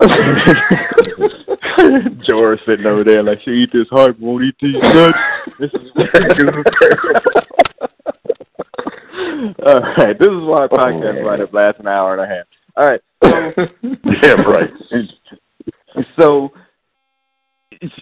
[2.28, 5.16] George sitting over there like she eat this heart, won't eat these nuts.
[5.58, 5.90] This is
[9.66, 11.24] All right, this is why our podcast man.
[11.24, 12.46] might have last an hour and a half.
[12.76, 13.30] All right, so
[14.22, 14.70] Yeah, right.
[16.18, 16.52] so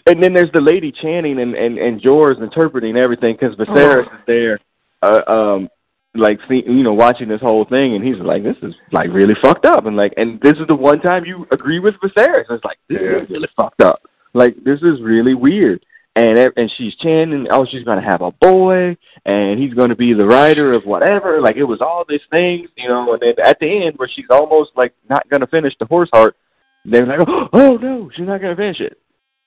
[0.07, 4.21] and then there's the lady chanting and and and Jorah's interpreting everything because Viserys is
[4.27, 4.59] there,
[5.03, 5.69] uh, um,
[6.15, 9.35] like see, you know watching this whole thing and he's like this is like really
[9.43, 12.45] fucked up and like and this is the one time you agree with Viserys.
[12.51, 13.23] It's like this Yeah.
[13.23, 14.03] is really fucked up.
[14.35, 15.85] Like this is really weird.
[16.17, 20.27] And and she's chanting, oh, she's gonna have a boy, and he's gonna be the
[20.27, 21.41] writer of whatever.
[21.41, 23.13] Like it was all these things, you know.
[23.13, 26.37] And then at the end, where she's almost like not gonna finish the horse heart,
[26.85, 27.21] they're like,
[27.53, 28.99] oh no, she's not gonna finish it.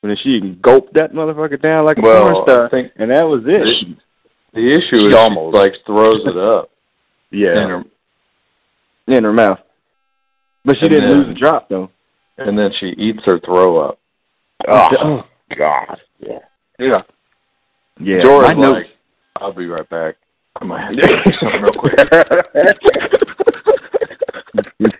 [0.03, 3.09] And then she gulped that motherfucker down like a Well, porn star, I think and
[3.09, 3.95] that was it.
[4.53, 6.69] the issue She is almost- she like throws it up
[7.31, 7.83] Yeah, in her,
[9.07, 9.59] in her mouth.
[10.65, 11.89] But she And didn't then- lose the drop though.
[12.37, 13.97] and then she eats her throw up.
[14.67, 15.23] Oh,
[15.57, 15.99] God.
[16.19, 16.39] Yeah.
[16.79, 17.01] Yeah,
[17.99, 18.71] Yeah, know.
[18.71, 18.87] like,
[19.37, 20.15] I'll be right back.
[20.59, 21.97] I might have to do something real quick.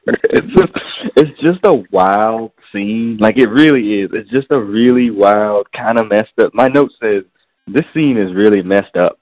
[0.06, 0.72] it's just
[1.16, 3.18] it's just a wild scene.
[3.20, 4.10] Like it really is.
[4.14, 6.54] It's just a really wild, kind of messed up.
[6.54, 7.24] My note says
[7.68, 9.20] this scene is really messed up.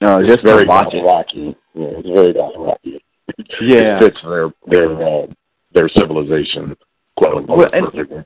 [0.00, 1.02] No, it's just very watch it.
[1.02, 1.56] Dothraki.
[1.74, 3.00] Yeah, it's very Dothraki.
[3.60, 3.98] Yeah.
[3.98, 5.26] it fits their their uh,
[5.72, 6.76] their civilization
[7.16, 8.24] quote unquote Well, and- perfectly.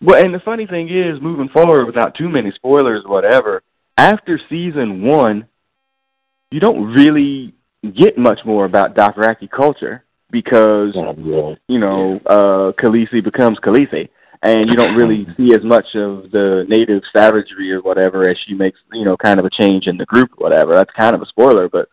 [0.00, 3.62] Well, and the funny thing is, moving forward without too many spoilers, or whatever.
[3.96, 5.46] After season one,
[6.50, 10.03] you don't really get much more about Dothraki culture
[10.40, 11.56] because really.
[11.68, 14.08] you know uh Khaleesi becomes Khaleesi,
[14.42, 18.54] and you don't really see as much of the native savagery or whatever as she
[18.54, 20.72] makes you know kind of a change in the group or whatever.
[20.72, 21.88] That's kind of a spoiler, but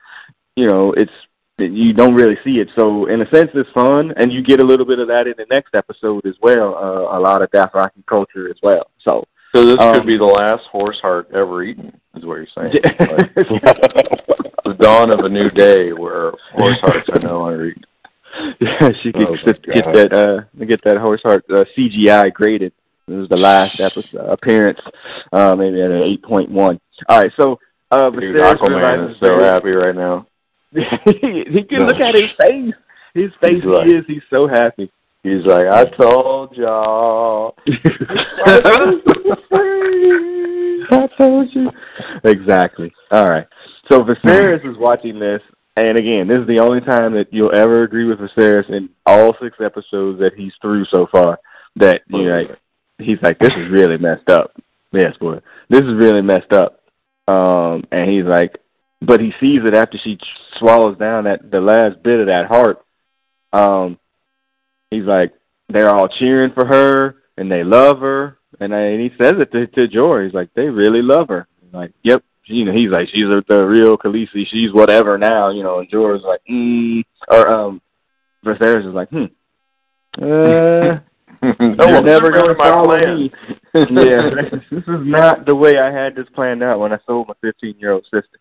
[0.55, 1.17] you know it's
[1.57, 2.69] you don't really see it.
[2.77, 5.33] So in a sense, it's fun, and you get a little bit of that in
[5.37, 6.75] the next episode as well.
[6.75, 8.89] Uh, a lot of Dothraki culture as well.
[9.05, 9.23] So
[9.53, 12.73] So this Um, could be the last horse heart ever eaten, is what you're saying.
[12.99, 13.35] Like,
[14.65, 17.83] the dawn of a new day where horse hearts are no longer eaten.
[18.61, 19.95] yeah, she could Oh, get, God.
[19.95, 22.73] that uh get that horse heart uh, CGI graded.
[23.07, 24.79] This was the last episode appearance,
[25.33, 26.79] uh, maybe at an eight point one.
[27.09, 27.59] All right, so
[27.91, 30.25] uh, Dude, Aquaman is so happy right now.
[30.71, 30.81] he,
[31.51, 32.73] he can look at his face.
[33.13, 34.05] His face He's like- is.
[34.07, 34.89] He's so happy.
[35.23, 37.55] He's like, I told y'all.
[40.91, 41.69] I told you.
[42.23, 42.91] Exactly.
[43.11, 43.47] All right.
[43.91, 45.41] So Viserys is watching this,
[45.75, 49.35] and again, this is the only time that you'll ever agree with Viserys in all
[49.41, 51.39] six episodes that he's through so far.
[51.77, 52.59] That you know, like,
[52.97, 54.51] he's like, this is really messed up.
[54.91, 56.81] Yes, boy, this is really messed up.
[57.27, 58.57] Um, and he's like,
[59.01, 60.19] but he sees it after she
[60.59, 62.83] swallows down that the last bit of that heart.
[63.53, 63.97] Um,
[64.89, 65.33] he's like,
[65.69, 69.51] they're all cheering for her and they love her, and, I, and he says it
[69.51, 70.25] to to Jorah.
[70.25, 71.47] He's like, they really love her.
[71.63, 72.23] He's like, yep.
[72.51, 74.47] You know, he's like, she's the, the real Khaleesi.
[74.49, 75.49] She's whatever now.
[75.49, 77.81] You know, and Jorah's like, mm, or um,
[78.45, 79.25] Viserys is like, hmm.
[81.43, 83.17] Uh, no one's never going to my follow plan.
[83.17, 83.31] me.
[83.73, 84.29] yeah,
[84.71, 87.79] this is not the way I had this planned out when I sold my 15
[87.79, 88.37] year old sister.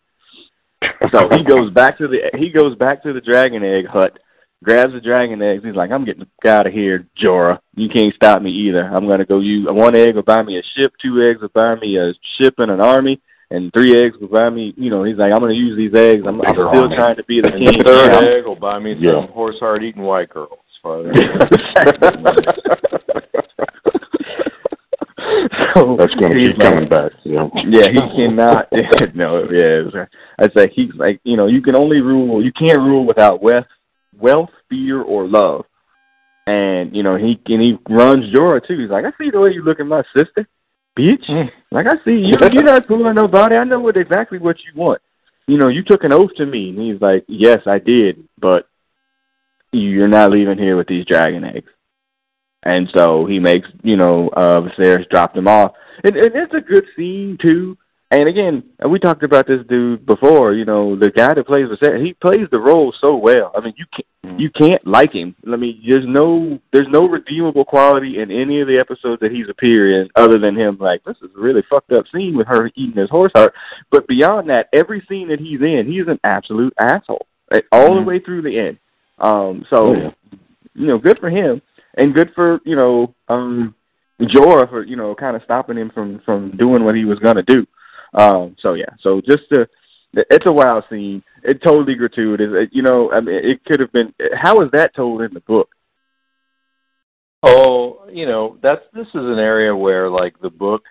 [1.11, 4.19] So he goes back to the he goes back to the dragon egg hut,
[4.63, 5.63] grabs the dragon eggs.
[5.63, 7.59] He's like, "I'm getting out of here, Jorah.
[7.75, 8.83] You can't stop me either.
[8.83, 11.75] I'm gonna go use one egg will buy me a ship, two eggs will buy
[11.75, 14.73] me a ship and an army, and three eggs will buy me.
[14.77, 16.23] You know, he's like, I'm gonna use these eggs.
[16.27, 17.65] I'm, I'm still trying to be the king.
[17.77, 18.35] the third Yeah.
[18.37, 19.27] egg will buy me some Yeah.
[19.27, 20.57] horse heart eating white girls.
[20.81, 21.13] Father.
[25.75, 27.11] so That's going to keep like- coming back.
[27.23, 27.51] You know?
[27.69, 28.67] Yeah, he cannot.
[29.15, 30.07] no, yeah, it's-
[30.39, 33.67] I'd say he's like you know you can only rule you can't rule without wealth,
[34.19, 35.65] wealth, fear, or love.
[36.47, 38.79] And you know he and he runs Jorah too.
[38.79, 40.47] He's like, I see the way you look at my sister,
[41.01, 41.51] bitch.
[41.71, 42.33] Like I see you.
[42.51, 43.55] You're not fooling nobody.
[43.55, 45.01] I know what exactly what you want.
[45.47, 46.69] You know, you took an oath to me.
[46.69, 48.67] And he's like, Yes, I did, but
[49.71, 51.69] you're not leaving here with these dragon eggs.
[52.63, 55.73] And so he makes, you know, uh Viserys drop them off.
[56.03, 57.77] And, and it's a good scene too.
[58.11, 60.53] And again, we talked about this dude before.
[60.53, 63.53] You know, the guy that plays Viserys, he plays the role so well.
[63.55, 65.33] I mean, you can't you can't like him.
[65.51, 69.47] I mean, there's no there's no redeemable quality in any of the episodes that he's
[69.49, 72.69] appeared in, other than him like this is a really fucked up scene with her
[72.75, 73.53] eating his horse heart.
[73.91, 78.01] But beyond that, every scene that he's in, he's an absolute asshole right, all the
[78.01, 78.05] Mhm.
[78.05, 78.77] way through the end.
[79.19, 80.11] Um, so Oh, yeah.
[80.75, 81.61] you know, good for him,
[81.95, 83.73] and good for you know um
[84.19, 87.43] Jorah for you know kind of stopping him from from doing what he was gonna
[87.43, 87.65] do.
[88.13, 89.67] Um, so yeah, so just to,
[90.13, 91.23] it's a wild scene.
[91.43, 92.49] It's totally gratuitous.
[92.51, 94.13] It, you know, I mean, it could have been.
[94.35, 95.69] How is that told in the book?
[97.43, 100.83] Oh, you know, that's this is an area where like the book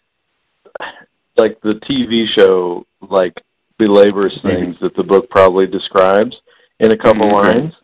[1.36, 3.34] like the TV show like
[3.78, 4.48] belabors Mm-hmm.
[4.48, 6.36] things that the book probably describes
[6.80, 7.32] in a couple Mhm.
[7.32, 7.74] lines.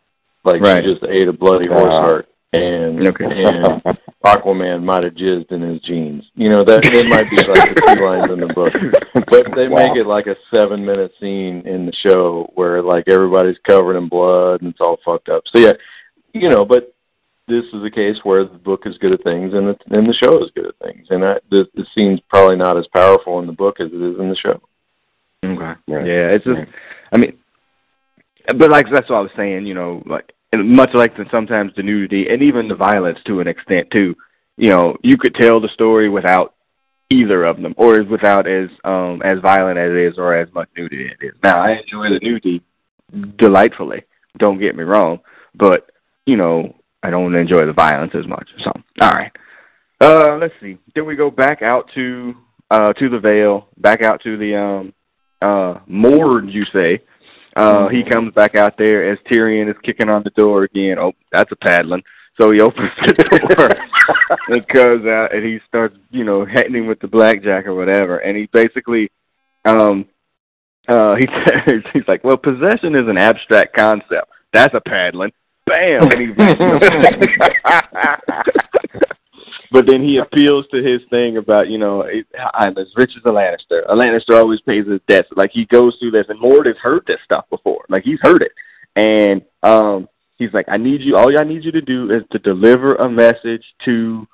[0.44, 0.84] Like Right.
[0.84, 2.28] she just ate a bloody horse heart
[2.60, 3.24] and Okay.
[3.24, 3.82] and
[4.24, 6.24] Aquaman might have jizzed in his jeans.
[6.34, 8.72] You know, that it might be like the two lines in the book.
[9.30, 9.86] But they Wow.
[9.86, 14.08] make it like a seven minute scene in the show where like everybody's covered in
[14.08, 15.44] blood and it's all fucked up.
[15.54, 15.72] So yeah,
[16.32, 16.92] you know, but
[17.48, 20.14] this is a case where the book is good at things and the and the
[20.14, 21.06] show is good at things.
[21.10, 24.18] And I, the the scene's probably not as powerful in the book as it is
[24.18, 24.60] in the show.
[25.44, 25.80] Okay.
[25.86, 26.06] Right.
[26.06, 26.58] Yeah, it's just.
[26.58, 26.68] Right.
[27.12, 27.38] I mean,
[28.58, 29.66] but like that's what I was saying.
[29.66, 33.40] You know, like and much like the, sometimes the nudity and even the violence to
[33.40, 34.14] an extent too.
[34.56, 36.54] You know, you could tell the story without
[37.10, 40.68] either of them, or without as um as violent as it is, or as much
[40.76, 41.34] nudity it is.
[41.42, 42.62] Now, I enjoy the nudity
[43.38, 44.04] delightfully.
[44.38, 45.20] Don't get me wrong,
[45.54, 45.90] but
[46.26, 48.48] you know, I don't enjoy the violence as much.
[48.64, 49.32] So, all right.
[50.00, 50.78] Uh, let's see.
[50.94, 52.34] Then we go back out to
[52.70, 54.92] uh to the Vale, back out to the um
[55.42, 57.02] uh Mord, you say.
[57.56, 60.98] Uh he comes back out there as Tyrion is kicking on the door again.
[60.98, 62.02] Oh, that's a paddling.
[62.40, 63.70] So he opens the door
[64.48, 68.18] and comes out and he starts, you know, hitting him with the blackjack or whatever.
[68.18, 69.10] And he basically
[69.64, 70.06] um
[70.88, 74.30] uh, he says he's like, well, possession is an abstract concept.
[74.52, 75.32] That's a paddling.
[75.66, 76.28] Bam, and he.
[79.70, 82.04] but then he appeals to his thing about you know
[82.54, 83.84] I'm as rich as a Lannister.
[83.88, 85.28] A Lannister always pays his debts.
[85.34, 87.84] Like he goes through this, and Mord has heard this stuff before.
[87.88, 88.52] Like he's heard it,
[88.94, 91.16] and um, he's like, I need you.
[91.16, 94.26] All I need you to do is to deliver a message to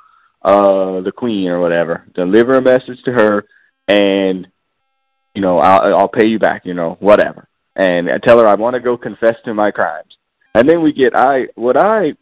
[0.42, 2.04] uh the queen or whatever.
[2.14, 3.44] Deliver a message to her,
[3.88, 4.46] and
[5.34, 6.62] you know I'll I'll pay you back.
[6.64, 10.16] You know whatever, and I tell her I want to go confess to my crimes.
[10.54, 12.12] And then we get I what I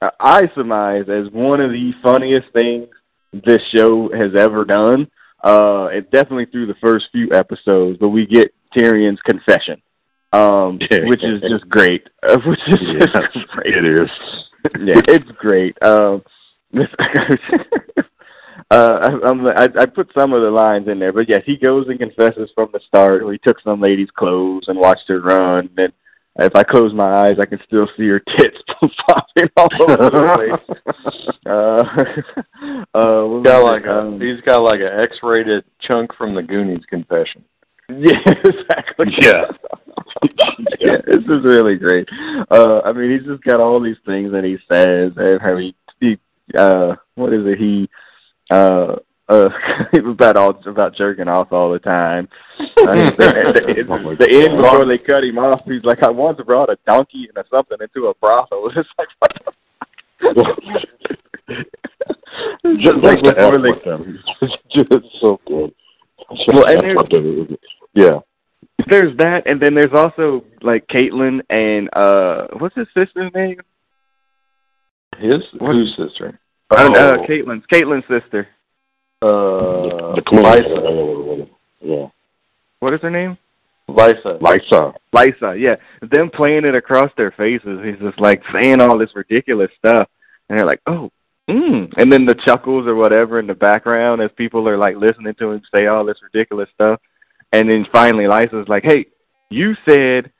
[0.00, 2.88] I surmise as one of the funniest things
[3.32, 5.06] this show has ever done.
[5.42, 9.80] Uh, it definitely through the first few episodes, but we get Tyrion's confession,
[10.32, 12.08] um, which is just great.
[12.26, 13.74] Uh, which is yes, just great.
[13.74, 14.10] It is.
[14.80, 15.76] yeah, it's great.
[15.82, 16.22] Um,
[18.70, 21.56] uh, I, I'm, I, I put some of the lines in there, but yes, he
[21.56, 23.22] goes and confesses from the start.
[23.30, 25.92] He took some lady's clothes and watched her run, and
[26.36, 28.58] if I close my eyes, I can still see her tits
[29.06, 31.36] popping all over the place.
[31.46, 31.82] uh,
[32.98, 36.84] uh, he's got like um, a he's got like an X-rated chunk from the Goonies
[36.88, 37.44] confession.
[37.88, 39.06] Yeah, exactly.
[39.20, 39.44] Yeah.
[40.80, 42.08] yeah, this is really great.
[42.50, 45.12] Uh, I mean, he's just got all these things that he says.
[45.16, 46.18] And how he, he
[46.56, 47.58] uh, what is it?
[47.58, 47.88] He,
[48.50, 48.96] uh,
[49.28, 49.48] uh,
[50.08, 52.28] about all about jerking off all the time.
[52.58, 56.70] Uh, the, the, the end before they cut him off, he's like, "I once brought
[56.70, 59.32] a donkey and something into a brothel." It's like, what
[62.80, 63.68] just like before they,
[64.70, 65.74] just so good.
[66.52, 67.58] Well, and there's,
[67.94, 68.18] yeah,
[68.88, 73.60] there's that, and then there's also like Catelyn and uh, what's his sister's name?
[75.18, 76.40] His whose sister?
[76.70, 76.92] Oh.
[76.92, 78.48] Uh, Catelyn's Catelyn's sister.
[79.22, 80.22] Uh, the.
[80.32, 81.48] Lysa.
[81.80, 82.08] Yeah.
[82.80, 83.38] What is her name?
[83.88, 84.40] Lysa.
[84.40, 84.94] Lysa.
[85.14, 85.76] Lysa, yeah.
[86.00, 87.80] Them playing it across their faces.
[87.84, 90.08] He's just like saying all this ridiculous stuff,
[90.48, 91.10] and they're like, "Oh,
[91.48, 91.92] mm.
[91.96, 95.52] and then the chuckles or whatever in the background as people are like listening to
[95.52, 97.00] him say all this ridiculous stuff,
[97.52, 99.06] and then finally Lysa's like, "Hey,
[99.50, 100.30] you said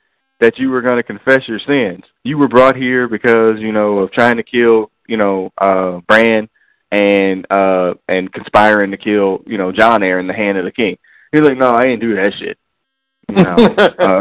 [0.41, 2.05] that you were going to confess your sins.
[2.25, 6.49] You were brought here because you know of trying to kill, you know, uh Bran."
[6.95, 10.71] And uh and conspiring to kill you know Jon Arryn in the hand of the
[10.71, 10.97] king.
[11.33, 12.57] He's like, no, I ain't do that shit.
[13.29, 13.57] You know,
[13.99, 14.21] uh,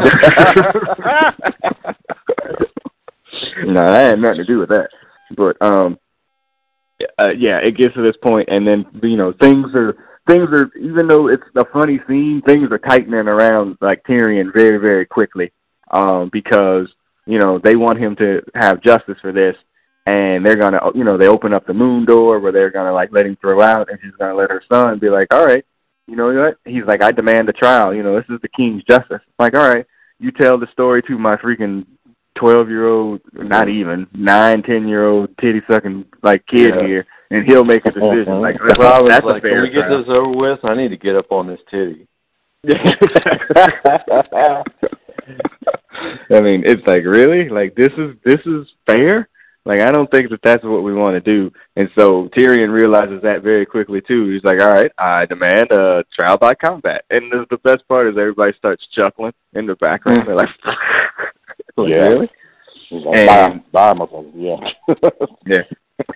[3.64, 4.88] no, that had nothing to do with that.
[5.36, 5.98] But um,
[7.18, 9.94] uh, yeah, it gets to this point, and then you know things are
[10.26, 14.78] things are even though it's a funny scene, things are tightening around like Tyrion very
[14.78, 15.52] very quickly,
[15.90, 16.88] um, because
[17.26, 19.56] you know they want him to have justice for this,
[20.06, 23.10] and they're gonna you know they open up the moon door where they're gonna like
[23.12, 25.64] let him throw out and she's gonna let her son be like all right
[26.06, 28.82] you know what he's like i demand a trial you know this is the king's
[28.84, 29.86] justice like all right
[30.18, 31.86] you tell the story to my freaking
[32.34, 36.86] twelve year old not even nine ten year old titty sucking like kid Yeah.
[36.86, 38.64] here and he'll make a decision like I
[39.00, 39.98] was that's like, a fair can we get trial.
[39.98, 40.58] this over with?
[40.64, 42.06] I need to get up on this titty.
[46.30, 49.28] I mean, it's like really like this is this is fair.
[49.66, 51.50] Like I don't think that that's what we want to do.
[51.76, 54.30] And so Tyrion realizes that very quickly too.
[54.30, 58.06] He's like, "All right, I demand a trial by combat." And the, the best part
[58.06, 60.20] is everybody starts chuckling in the background.
[60.22, 60.26] Hmm.
[60.26, 60.48] They're like,
[61.76, 61.96] like, Yeah.
[62.08, 62.30] "Really?"
[62.90, 64.06] Like, And- buy, buy.
[64.34, 64.56] Yeah.
[65.46, 65.62] Yeah.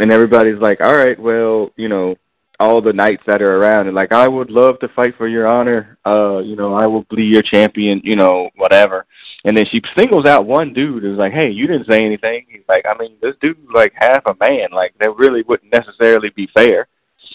[0.00, 2.16] And everybody's like, "All right, well, you know,
[2.60, 5.46] all the knights that are around and like I would love to fight for your
[5.46, 5.96] honor.
[6.04, 9.06] Uh, you know, I will be your champion, you know, whatever.
[9.44, 12.46] And then she singles out one dude and who's like, Hey, you didn't say anything.
[12.48, 14.70] He's like, I mean, this dude's like half a man.
[14.72, 16.88] Like that really wouldn't necessarily be fair.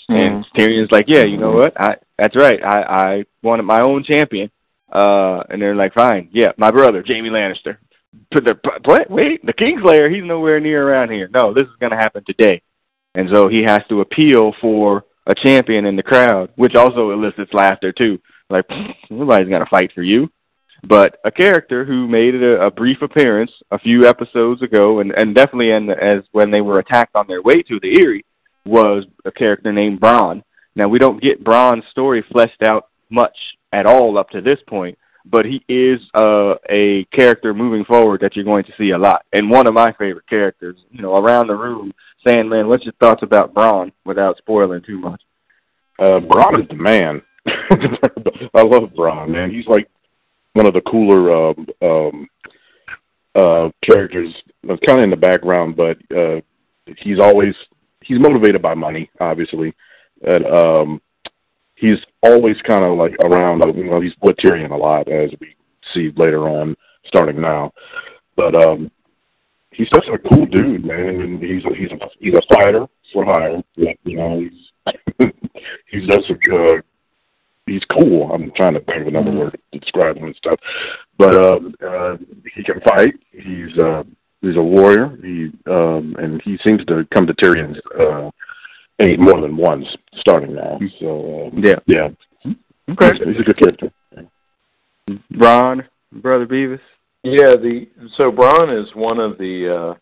[0.09, 1.79] And Tyrion's like, Yeah, you know what?
[1.79, 2.61] I that's right.
[2.63, 4.51] I, I wanted my own champion.
[4.91, 7.77] Uh and they're like, Fine, yeah, my brother, Jaime Lannister.
[8.31, 9.09] Put the what?
[9.09, 11.29] Wait, the Kingslayer, he's nowhere near around here.
[11.33, 12.61] No, this is gonna happen today.
[13.15, 17.53] And so he has to appeal for a champion in the crowd, which also elicits
[17.53, 18.19] laughter too.
[18.49, 18.65] Like
[19.09, 20.29] nobody's gonna fight for you.
[20.85, 25.33] But a character who made a, a brief appearance a few episodes ago, and, and
[25.33, 28.25] definitely in as when they were attacked on their way to the Eyrie,
[28.65, 30.43] was a character named Bronn.
[30.75, 33.37] Now we don't get Bronn's story fleshed out much
[33.71, 38.35] at all up to this point, but he is uh, a character moving forward that
[38.35, 40.77] you're going to see a lot, and one of my favorite characters.
[40.91, 41.93] You know, around the room,
[42.25, 45.21] Sandman, what's your thoughts about Bronn without spoiling too much?
[45.99, 47.21] Uh, Bronn is the man.
[47.47, 49.51] I love Bronn, man.
[49.51, 49.89] He's like
[50.53, 52.27] one of the cooler um, um,
[53.35, 54.33] uh, characters,
[54.67, 56.41] kind of in the background, but uh,
[56.97, 57.55] he's always
[58.01, 59.73] he's motivated by money, obviously,
[60.23, 61.01] and um,
[61.83, 63.61] he's always kind of like around.
[63.75, 65.55] You know, he's with Tyrion a lot, as we
[65.93, 66.75] see later on,
[67.05, 67.71] starting now.
[68.37, 68.89] But um,
[69.71, 71.21] he's such a cool dude, man.
[71.21, 73.61] And he's a, he's a, he's a fighter for hire.
[73.75, 75.29] You know, he's
[75.91, 76.81] he's just a uh,
[77.67, 78.31] he's cool.
[78.31, 80.59] I'm trying to think of another word to describe him and stuff.
[81.17, 82.15] But um, uh,
[82.55, 83.15] he can fight.
[83.31, 84.03] He's uh,
[84.41, 85.17] he's a warrior.
[85.21, 88.31] He um, and he seems to come to Tyrion's uh,
[88.99, 89.85] aid more than once,
[90.19, 90.79] starting now.
[90.99, 92.09] So uh, yeah, yeah.
[92.89, 93.91] Okay, he's, he's a good character.
[95.37, 96.79] Ron, brother Beavis.
[97.23, 97.87] Yeah, the
[98.17, 99.99] so Bronn is one of the uh,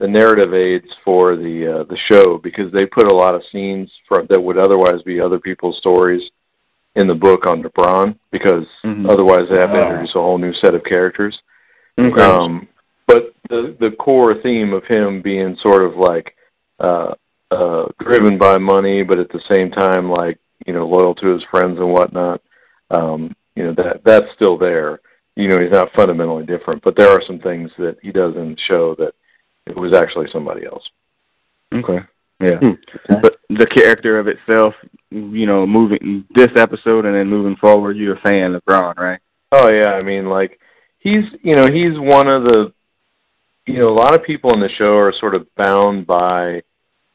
[0.00, 3.90] the narrative aids for the uh, the show because they put a lot of scenes
[4.08, 6.22] from, that would otherwise be other people's stories
[6.96, 9.08] in the book onto Bronn because Mhm.
[9.10, 11.36] otherwise they have to introduce a whole new set of characters.
[11.98, 12.22] Okay.
[12.22, 12.66] Um,
[13.06, 16.34] but the the core theme of him being sort of like
[16.80, 17.14] uh,
[17.50, 21.42] uh, driven by money, but at the same time like you know loyal to his
[21.50, 22.40] friends and whatnot.
[22.90, 25.00] Um, you know that that's still there.
[25.36, 28.50] You know he's not fundamentally different, but there are some things that he does in
[28.50, 29.14] the show that
[29.66, 30.88] it was actually somebody else.
[31.72, 32.00] okay.
[32.40, 32.58] Yeah.
[32.58, 33.20] Hmm.
[33.22, 34.74] But the character of itself,
[35.10, 39.20] you know, moving this episode and then moving forward, you're a fan of Bronn, right?
[39.52, 40.58] Oh yeah, I mean like
[40.98, 42.72] he's you know he's one of the
[43.66, 46.62] you know a lot of people in the show are sort of bound by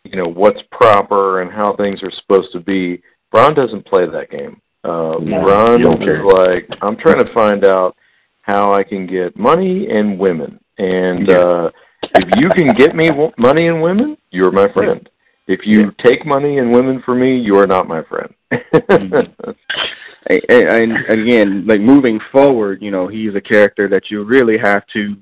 [0.04, 3.02] you know what's proper and how things are supposed to be.
[3.34, 4.62] Bronn doesn't play that game.
[4.84, 7.95] Uh, No, Bronn is like I'm trying to find out
[8.41, 11.38] how I can get money and women, and Yeah.
[11.38, 11.70] uh,
[12.18, 15.08] if you can get me w- money and women, you're my friend.
[15.47, 18.34] If you take money and women for me, you are not my friend.
[18.52, 19.14] And,
[20.50, 24.86] and and again, like moving forward, you know, he's a character that you really have
[24.93, 25.16] to,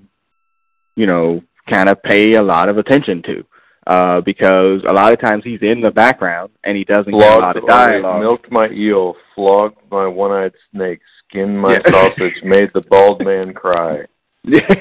[0.96, 3.44] you know, kind of pay a lot of attention to,
[3.88, 7.40] uh, because a lot of times he's in the background and he doesn't get a
[7.40, 8.20] lot Flogged of dialogue.
[8.22, 11.92] milked my eel, flogged my one-eyed snake, skinned my Yeah.
[11.92, 14.04] sausage, made the bald man cry.
[14.44, 14.72] Yes.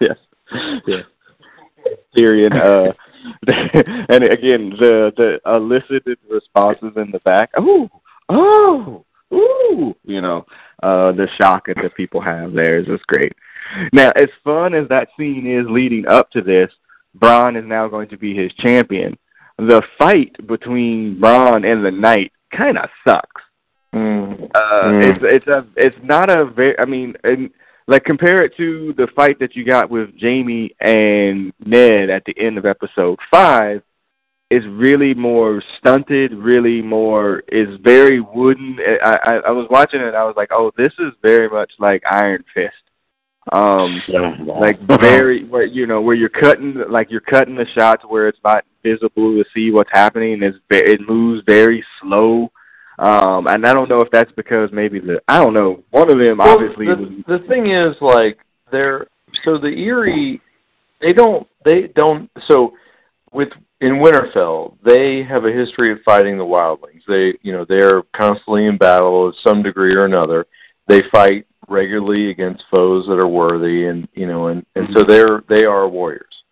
[0.00, 0.16] yes.
[0.86, 1.04] Yes.
[2.16, 2.92] Tyrion, uh,
[4.08, 7.50] and again, the the elicited responses in the back.
[7.56, 7.88] Oh,
[8.28, 10.44] oh, ooh, you know,
[10.82, 13.32] uh, the shock that the people have there is just great.
[13.92, 16.70] Now, as fun as that scene is leading up to this,
[17.18, 19.16] Bronn is now going to be his champion.
[19.58, 23.42] The fight between Bronn and the Knight kind of sucks.
[23.94, 24.50] Mm.
[24.54, 25.06] Uh, Mm.
[25.06, 26.78] It's it's a it's not a very.
[26.78, 27.50] I mean, and
[27.86, 32.34] like compare it to the fight that you got with Jaime and Ned at the
[32.38, 33.82] end of episode five.
[34.50, 36.32] Is really more stunted.
[36.32, 38.78] Really more is very wooden.
[39.02, 40.08] I, I I was watching it.
[40.08, 42.74] and I was like, oh, this is very much like Iron Fist.
[43.52, 44.36] Um, Yeah.
[44.42, 48.38] like very where you know where you're cutting like you're cutting the shots where it's
[48.42, 50.42] not visible to see what's happening.
[50.42, 52.50] It's it moves very slow.
[52.98, 56.18] Um, and I don't know if that's because maybe the I don't know one of
[56.18, 58.38] them Well, obviously was the, the thing is, like,
[58.70, 59.08] they're
[59.44, 60.40] so the Eyrie,
[61.00, 62.30] they don't, they don't.
[62.48, 62.74] So
[63.32, 63.48] with
[63.80, 67.02] in Winterfell, they have a history of fighting the wildlings.
[67.08, 70.46] They, you know, they're constantly in battle to some degree or another.
[70.88, 75.42] They fight regularly against foes that are worthy, and you know, and and so they're
[75.48, 76.42] they are warriors.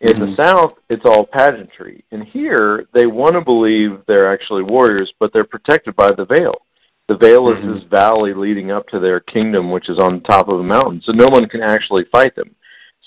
[0.00, 0.36] In Mhm.
[0.36, 5.32] the South, it's all pageantry, and here they want to believe they're actually warriors, but
[5.32, 6.54] they're protected by the veil.
[7.08, 7.74] The veil is Mhm.
[7.74, 11.12] this valley leading up to their kingdom, which is on top of a mountain, so
[11.12, 12.54] no one can actually fight them.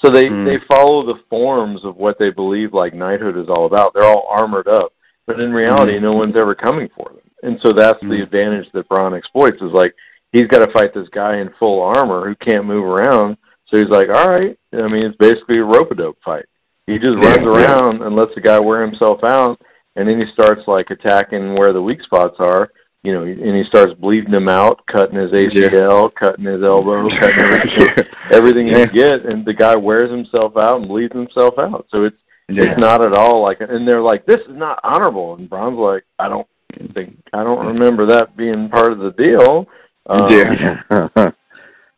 [0.03, 0.45] So they Mm.
[0.45, 3.93] they follow the forms of what they believe like knighthood is all about.
[3.93, 4.91] They're all armored up,
[5.27, 6.01] but in reality, Mhm.
[6.01, 7.21] no one's ever coming for them.
[7.43, 8.23] And so that's the Mhm.
[8.23, 9.95] advantage that Bronn exploits is like
[10.31, 13.37] he's got to fight this guy in full armor who can't move around.
[13.67, 14.57] So he's like, all right.
[14.73, 16.45] I mean, it's basically a rope a dope fight.
[16.87, 19.61] He just Yeah, runs around and lets the guy wear himself out,
[19.95, 22.71] and then he starts like attacking where the weak spots are.
[23.03, 27.39] You know, and he starts bleeding him out, cutting his ACL, cutting his elbow, cutting
[27.41, 27.87] everything,
[28.31, 28.85] everything he Yeah.
[28.85, 31.87] can get, and the guy wears himself out and bleeds himself out.
[31.89, 32.17] So it's
[32.47, 32.65] Yeah.
[32.69, 35.33] it's not at all like, and they're like, this is not honorable.
[35.35, 36.45] And Bronn's like, I don't
[36.93, 39.67] think, I don't remember that being part of the deal.
[40.07, 40.79] Um, Yeah.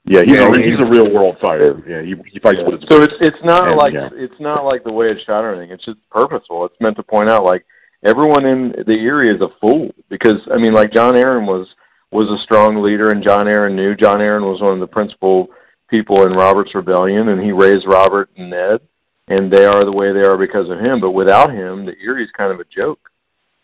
[0.06, 1.82] yeah, he's, Yeah, a, he- he's a real world fighter.
[1.88, 4.10] Yeah, he, he fights with his So it's it's not And, like yeah.
[4.14, 5.72] it's not like the way it's shot or anything.
[5.72, 6.66] It's just purposeful.
[6.66, 7.66] It's meant to point out like
[8.04, 11.68] everyone in the Eyrie is a fool because I mean like Jon Arryn was
[12.12, 15.48] was a strong leader and Jon Arryn knew Jon Arryn was one of the principal
[15.90, 18.82] people in Robert's rebellion and he raised Robert and Ned
[19.30, 21.00] and they are the way they are because of him.
[21.00, 23.00] But without him, the Eyrie's kind of a joke.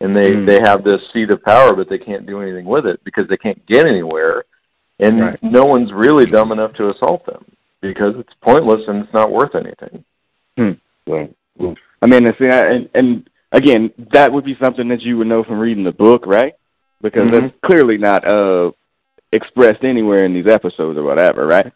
[0.02, 0.48] And they Mm.
[0.48, 3.38] they have this seat of power, but they can't do anything with it because they
[3.38, 4.46] can't get anywhere,
[5.00, 5.44] and Right.
[5.44, 7.44] no one's really dumb enough to assault them
[7.82, 10.04] because it's pointless and it's not worth anything.
[11.08, 11.34] Right.
[12.02, 15.28] I mean, and see, I- and and again, that would be something that you would
[15.28, 16.54] know from reading the book, right?
[17.02, 17.32] because Mhm.
[17.32, 18.72] that's clearly not uh
[19.32, 21.72] expressed anywhere in these episodes or whatever, right?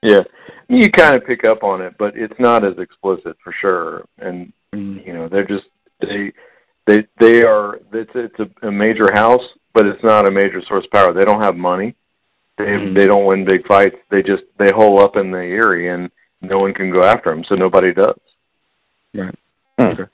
[0.00, 0.20] Yeah,
[0.68, 4.04] you kind of pick up on it, but it's not as explicit for sure.
[4.18, 5.66] And you know, they're just
[6.00, 6.32] they
[6.90, 7.76] they they are.
[7.92, 11.12] It's it's a, a major house, but it's not a major source of power.
[11.12, 11.94] They don't have money.
[12.58, 12.96] They Mhm.
[12.96, 13.96] they don't win big fights.
[14.10, 16.10] They just they hole up in the Eyrie, and
[16.42, 18.18] no one can go after them, so nobody does.
[19.14, 19.34] Right.
[19.80, 20.04] Okay.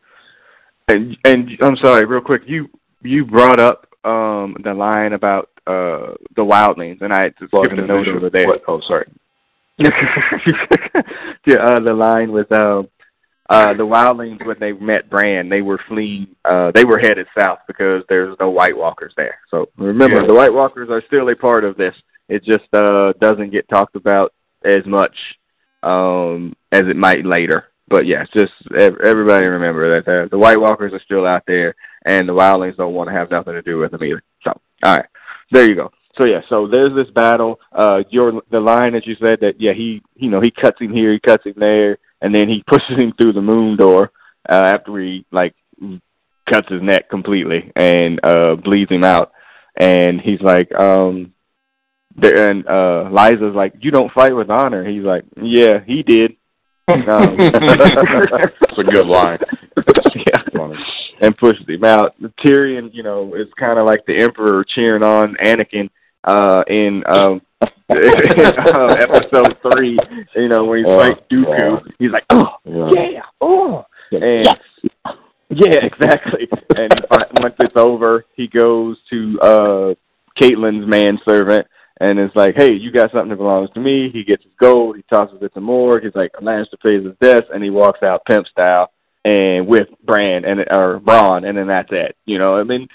[0.88, 2.42] And and I'm sorry, real quick.
[2.46, 2.68] You
[3.02, 7.72] you brought up um the line about uh the wildlings, and I had to skip
[7.72, 8.46] a note over there.
[8.46, 8.62] What?
[8.68, 9.08] Oh, sorry.
[9.78, 12.88] yeah, uh, the line with um
[13.48, 16.28] uh the wildlings when they met Bran, they were fleeing.
[16.44, 19.38] Uh, they were headed south because there's no White Walkers there.
[19.50, 20.26] So remember, Yeah.
[20.26, 21.94] the White Walkers are still a part of this.
[22.28, 24.32] It just uh doesn't get talked about
[24.64, 25.16] as much
[25.82, 27.66] um as it might later.
[27.88, 31.76] But yes, just ev- everybody remember that the, the White Walkers are still out there,
[32.04, 34.22] and the Wildlings don't want to have nothing to do with them either.
[34.42, 35.06] So, all right,
[35.52, 35.92] there you go.
[36.20, 37.60] So yeah, so there's this battle.
[37.72, 40.92] Uh, your the line that you said that yeah he you know he cuts him
[40.92, 44.10] here, he cuts him there, and then he pushes him through the moon door
[44.48, 45.54] uh, after he like
[46.52, 49.32] cuts his neck completely and uh bleeds him out,
[49.78, 51.32] and he's like um.
[52.18, 56.32] There, and uh Lysa's like, "You don't fight with honor." He's like, "Yeah, he did."
[56.88, 59.38] Um, It's a good line.
[60.14, 60.72] yeah,
[61.20, 62.14] and pushes him out.
[62.44, 65.90] Tyrion, you know, is kind of like the Emperor cheering on Anakin
[66.26, 67.66] uh, in um, uh,
[69.00, 69.98] episode three.
[70.34, 72.90] You know, when he Oh, fights Dooku, he's like, "Oh Yeah.
[72.94, 74.46] yeah, oh." And
[75.50, 76.48] yeah, exactly.
[76.76, 76.92] And
[77.40, 79.94] once it's over, he goes to uh
[80.40, 81.66] Catelyn's manservant
[82.00, 84.10] and it's like, hey, you got something that belongs to me.
[84.12, 84.96] He gets his gold.
[84.96, 86.04] He tosses it to Mord.
[86.04, 88.90] He's like, Lannister pays his debts, and he walks out pimp style
[89.24, 92.14] and with Bran and or Bronn, and then that's it.
[92.26, 92.86] You know, I mean,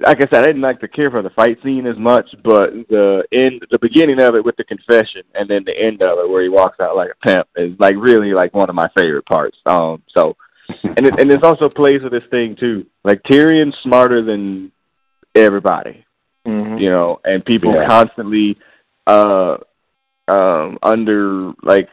[0.00, 2.70] like I said, I didn't like to care for the fight scene as much, but
[2.88, 6.28] the end, the beginning of it with the confession, and then the end of it
[6.28, 9.26] where he walks out like a pimp is like really like one of my favorite
[9.26, 9.58] parts.
[9.66, 10.36] Um, so
[10.84, 12.86] and it, and this also plays with this thing too.
[13.04, 14.72] Like Tyrion's smarter than
[15.34, 16.04] everybody,
[16.46, 16.80] Mhm.
[16.80, 17.86] you know, and people Yeah.
[17.86, 18.56] constantly
[19.06, 19.56] uh
[20.28, 21.88] um under like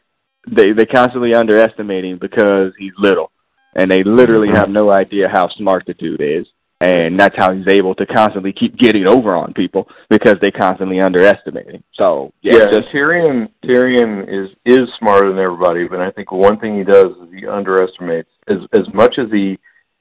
[0.47, 3.31] they they constantly underestimate him because he's little,
[3.75, 4.55] and they literally Mhm.
[4.55, 6.47] have no idea how smart the dude is.
[6.79, 11.01] And that's how he's able to constantly keep getting over on people because they constantly
[11.01, 11.83] underestimate him.
[11.95, 16.59] So yeah, Yeah, just Tyrion Tyrion is is smarter than everybody, but I think one
[16.59, 19.57] thing he does is he underestimates as as much as he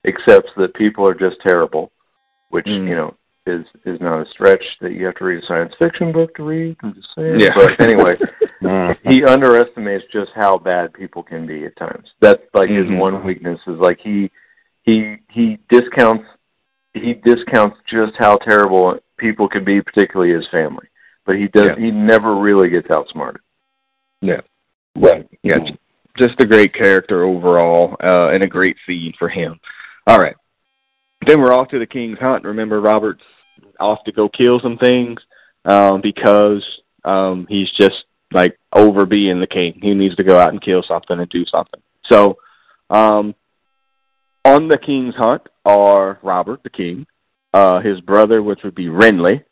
[0.06, 1.92] accepts that people are just terrible,
[2.50, 2.88] which Mm.
[2.88, 3.14] you know
[3.46, 6.42] is is not a stretch that you have to read a science fiction book to
[6.42, 6.76] read.
[6.82, 7.40] I'm just saying.
[7.40, 7.54] Yeah.
[7.56, 8.16] But anyway,
[8.62, 8.96] Mm.
[9.04, 12.12] he underestimates just how bad people can be at times.
[12.20, 12.90] That's like Mhm.
[12.90, 14.30] his one weakness is like he
[14.82, 16.24] he he discounts
[17.00, 20.86] he discounts just how terrible people can be, particularly his family.
[21.24, 21.76] But he does Yeah.
[21.76, 23.40] he never really gets outsmarted.
[24.20, 24.40] Yeah.
[24.94, 25.28] Right.
[25.42, 25.58] Yeah,
[26.18, 29.60] just a great character overall, uh, and a great scene for him.
[30.06, 30.36] All right,
[31.26, 32.44] then we're off to the King's Hunt.
[32.44, 33.24] Remember, Robert's
[33.78, 35.20] off to go kill some things
[35.66, 36.64] um, because
[37.04, 39.78] um, he's just like over being the king.
[39.82, 41.80] He needs to go out and kill something and do something.
[42.10, 42.38] So,
[42.90, 43.34] um,
[44.44, 47.06] on the King's Hunt are Robert the King,
[47.52, 49.44] uh, his brother, which would be Renly,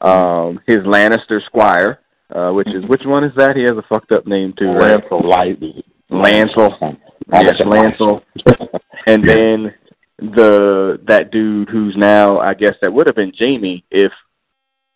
[0.00, 2.00] um, his Lannister squire,
[2.34, 3.56] uh, which is which one is that?
[3.56, 4.72] He has a fucked up name too.
[4.72, 5.02] right?
[5.10, 5.24] Lancel.
[5.24, 5.60] Light.
[6.10, 6.98] Lancel.
[7.32, 8.22] Yes, Lancel.
[9.06, 9.74] And then
[10.18, 14.12] the that dude who's now I guess that would have been Jaime if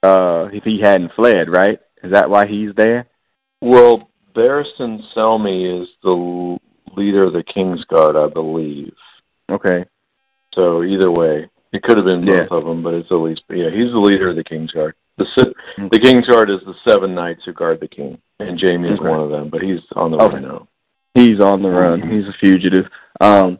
[0.03, 1.81] uh if he hadn't fled, right?
[2.03, 3.09] Is that why he's there?
[3.61, 6.59] Well, Barristan Selmy is the
[6.97, 8.93] leader of the Kingsguard, I believe.
[9.51, 9.85] Okay.
[10.57, 12.57] So either way, it could have been both Yeah.
[12.57, 14.93] of them, but it's at least yeah, he's the leader of the Kingsguard.
[15.19, 15.91] The se- Mm.
[15.93, 19.09] the Kingsguard is the seven knights who guard the king, and Jaime is Okay.
[19.09, 20.35] one of them, but he's on the Okay.
[20.35, 20.69] run now.
[21.15, 22.01] He's on the run.
[22.03, 22.89] He's a fugitive.
[23.21, 23.59] Um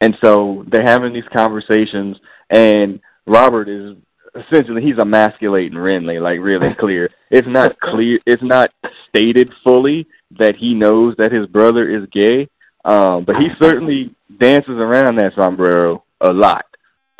[0.00, 2.18] and so they're having these conversations
[2.50, 3.96] and Robert is
[4.36, 7.10] essentially he's emasculating Renly, like really clear.
[7.30, 8.70] It's not clear it's not
[9.08, 10.06] stated fully
[10.38, 12.48] that he knows that his brother is gay.
[12.84, 16.64] Um, but he certainly dances around that sombrero a lot.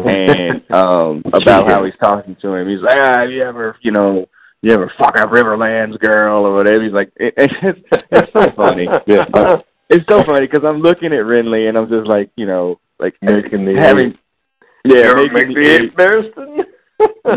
[0.05, 2.69] And um about how he's talking to him.
[2.69, 4.27] He's like, Ah, you ever you know,
[4.61, 6.83] you ever fuck a Riverlands girl or whatever?
[6.83, 7.79] He's like, it, it's,
[8.11, 8.89] it's so funny.
[9.07, 9.25] Yeah.
[9.33, 9.59] Uh,
[9.91, 13.15] it's so funny because I'm looking at Renly and I'm just like, you know, like
[13.23, 14.19] Making the having,
[14.85, 16.67] yeah, Ever making make the the eight- eighth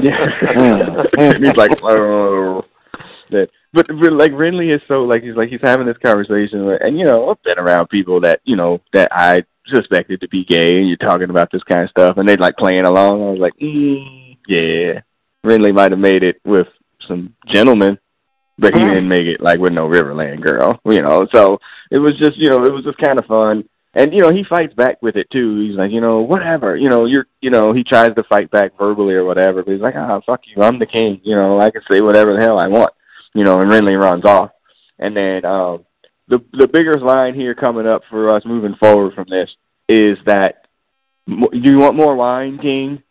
[0.03, 1.38] yeah.
[1.39, 2.63] he's like, oh.
[3.32, 6.82] That, but, but like Renly is so like he's like he's having this conversation with,
[6.82, 9.43] and you know I've been around people that you know that I
[9.74, 12.57] suspected to be gay, and you're talking about this kind of stuff, and they like
[12.57, 13.22] playing along.
[13.22, 15.01] I was like, mm, yeah,
[15.45, 16.68] Renly might have made it with
[17.07, 17.97] some gentlemen,
[18.57, 21.28] but he didn't make it like with no Riverland girl, you know.
[21.34, 21.59] So
[21.91, 23.68] it was just, you know, it was just kind of fun.
[23.93, 25.59] And you know, he fights back with it too.
[25.59, 28.78] He's like, you know, whatever, you know, you're, you know, he tries to fight back
[28.78, 31.72] verbally or whatever, but he's like, ah, fuck you, I'm the king, you know, I
[31.72, 32.93] can say whatever the hell I want,
[33.34, 33.59] you know.
[33.59, 34.51] And Renly runs off,
[34.99, 35.86] and then um,
[36.28, 39.49] the the bigger line here coming up for us moving forward from this
[39.89, 40.65] is that
[41.28, 43.03] do you want more wine, King?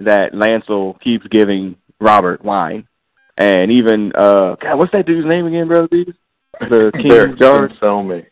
[0.00, 2.86] That Lancel keeps giving Robert wine,
[3.36, 6.14] and even uh, God, what's that dude's name again, brother Beavis?
[6.60, 7.72] The King George.
[7.80, 8.26] Selmy.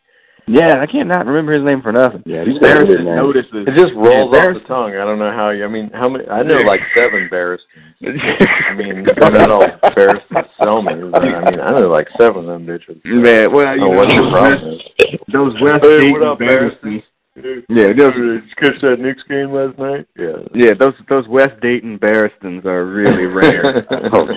[0.48, 2.22] Yeah, I can't not remember his name for nothing.
[2.26, 3.16] Yeah, he's Barristan very good, man.
[3.16, 3.66] notices.
[3.66, 4.92] It just rolls off the tongue.
[4.96, 5.64] I don't know how you.
[5.64, 6.26] I mean, how many?
[6.28, 7.60] I know like seven Barristons.
[8.02, 9.62] I mean, they're not all
[9.94, 11.10] Barristan Selmy.
[11.12, 13.00] But I mean, I know like seven of them bitches.
[13.04, 14.68] Man, well, you Oh, know, what's your those problem?
[14.70, 17.02] West, those West Hey, Dayton what up, Barristons-
[17.36, 17.62] Barristan?
[17.70, 20.06] Yeah, those, Did you catch that Knicks game last night?
[20.18, 20.36] Yeah.
[20.52, 23.86] yeah, those those West Dayton Barristons are really rare.
[24.12, 24.28] oh,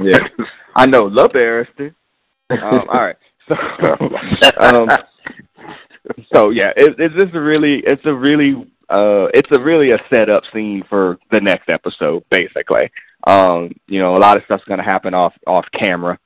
[0.00, 0.18] yeah,
[0.76, 1.94] I know, love Barristan.
[2.50, 3.16] Um, all right,
[3.48, 3.96] so
[4.60, 4.88] um,
[6.34, 8.54] so yeah, it, it's just a really, it's a really,
[8.88, 12.90] uh, it's a really a setup scene for the next episode, basically.
[13.26, 16.18] Um, you know, a lot of stuff's gonna happen off off camera,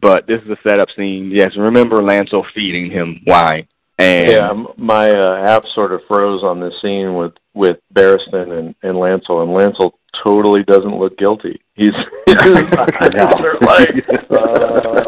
[0.00, 1.30] but this is a setup scene.
[1.32, 3.66] Yes, remember Lancel feeding him wine,
[3.98, 8.74] and Yeah, my uh, app sort of froze on this scene with with Barristan and
[8.82, 9.92] and Lancel, and Lancel
[10.24, 11.60] totally doesn't look guilty.
[11.74, 11.94] He's,
[12.26, 13.30] he's I know.
[13.40, 13.90] they're like,
[14.30, 15.00] uh,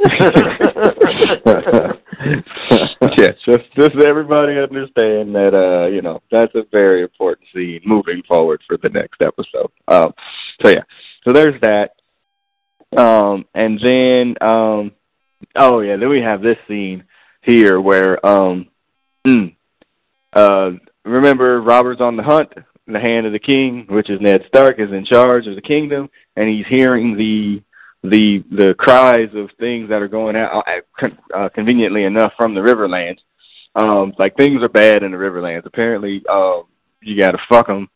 [3.18, 8.22] yeah, just just everybody understand that uh, you know, that's a very important scene moving
[8.26, 9.70] forward for the next episode.
[9.88, 10.12] Um
[10.62, 10.82] so yeah.
[11.24, 11.90] So there's that.
[12.96, 14.92] Um and then um
[15.56, 17.04] oh yeah, then we have this scene
[17.42, 18.68] here where um
[19.26, 19.54] mm,
[20.32, 20.70] uh
[21.04, 22.52] remember Robert's on the hunt,
[22.86, 26.08] the hand of the king, which is Ned Stark, is in charge of the kingdom,
[26.36, 27.62] and he's hearing the
[28.02, 32.60] the the cries of things that are going out uh, uh, conveniently enough from the
[32.60, 33.18] Riverlands.
[33.74, 35.66] Um, like things are bad in the Riverlands.
[35.66, 36.64] Apparently, um,
[37.02, 37.88] you got to fuck them,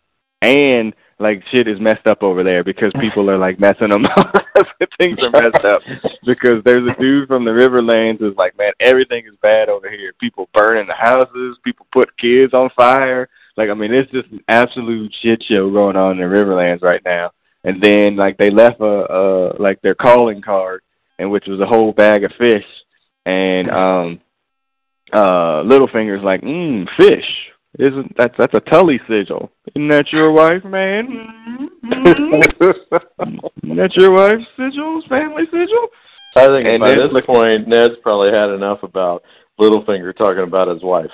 [0.42, 4.34] and like shit is messed up over there because people are like messing them up.
[5.00, 5.80] things are messed up
[6.26, 10.12] because there's a dude from the Riverlands who's like, man, everything is bad over here.
[10.20, 13.28] People burning the houses, people put kids on fire.
[13.56, 17.02] Like, I mean, it's just an absolute shit show going on in the Riverlands right
[17.04, 17.30] now
[17.64, 20.82] and then like they left a, a like their calling card
[21.18, 22.64] and which was a whole bag of fish.
[23.26, 24.20] And um
[25.12, 27.24] uh Littlefinger's like mm fish.
[27.78, 29.50] Isn't that's that's a Tully sigil.
[29.74, 31.08] Isn't that your wife man?
[31.08, 31.68] Mm
[32.54, 35.88] isn't that your wife's sigils family sigil?
[36.36, 39.22] I think And by Ned's this looking- point, Ned's probably had enough about
[39.60, 41.10] Littlefinger talking about his wife.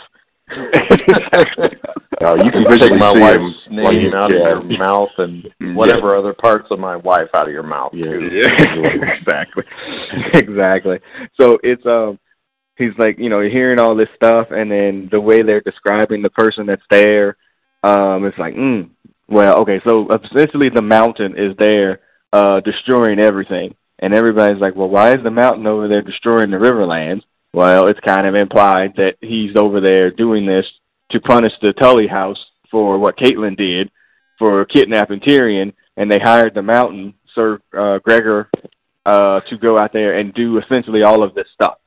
[2.20, 4.58] Uh, you can Take my wife's name out yeah.
[4.58, 5.72] of your mouth and Yeah.
[5.74, 7.92] whatever other parts of my wife out of your mouth.
[7.94, 8.04] Yeah.
[8.10, 8.28] too.
[8.30, 9.64] Yeah, exactly,
[10.34, 10.98] exactly.
[11.40, 12.18] So it's um,
[12.76, 16.30] he's like you know hearing all this stuff, and then the way they're describing the
[16.30, 17.36] person that's there,
[17.84, 18.90] um, it's like, mm,
[19.28, 22.00] well, okay, so essentially the mountain is there,
[22.34, 26.58] uh, destroying everything, and everybody's like, well, why is the mountain over there destroying the
[26.58, 27.22] Riverlands?
[27.52, 30.66] Well, it's kind of implied that he's over there doing this
[31.10, 32.38] to punish the Tully house
[32.70, 33.90] for what Catelyn did
[34.38, 38.48] for kidnapping Tyrion, and they hired the Mountain Sir uh, Gregor
[39.04, 41.78] uh, to go out there and do essentially all of this stuff.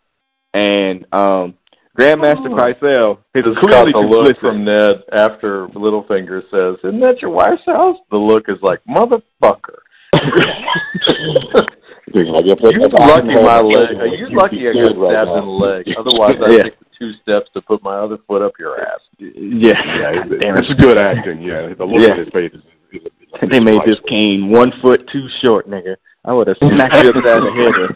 [0.54, 1.56] And um,
[1.96, 2.56] Grand Maester Oh.
[2.56, 4.40] Pycelle is Just got clearly the look complicit.
[4.42, 9.80] from Ned after Littlefinger says, "Isn't that your wife's house?" The look is like, "Motherfucker."
[12.14, 13.96] You're You lucky my leg.
[13.98, 15.86] Are you lucky I got stabbed in the leg?
[15.98, 16.64] Otherwise, I'd Yeah.
[16.64, 19.00] take the two steps to put my other foot up your ass.
[19.20, 21.42] yeah, Yeah, damn it's good acting.
[21.42, 22.14] Yeah, the look Yeah.
[22.14, 22.62] on his face is.
[22.92, 23.02] is,
[23.42, 25.96] is They made this cane one foot too short, nigga.
[26.26, 27.96] I would have smacked you upside the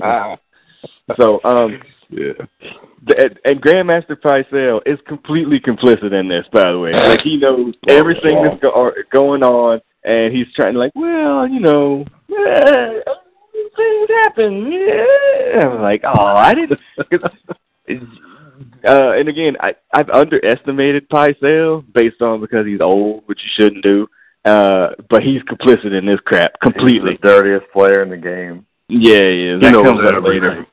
[0.00, 0.38] head.
[1.20, 1.80] so, um,
[2.10, 2.32] Yeah.
[3.18, 6.92] and, and Grand Maester Pycelle is completely complicit in this, by the way.
[6.92, 11.60] Like he knows everything that's go- going on, and he's trying to like, well, you
[11.60, 13.00] know, eh,
[13.76, 14.72] things happen.
[14.72, 15.68] Yeah.
[15.68, 16.80] I'm like, oh, I didn't.
[18.86, 23.84] uh, and again, I I've underestimated Pycelle based on because he's old, which you shouldn't
[23.84, 24.06] do.
[24.44, 27.12] Uh, but he's complicit in this crap completely.
[27.12, 28.66] He's the dirtiest player in the game.
[28.88, 29.54] Yeah, yeah.
[29.56, 30.66] He That knows comes up later.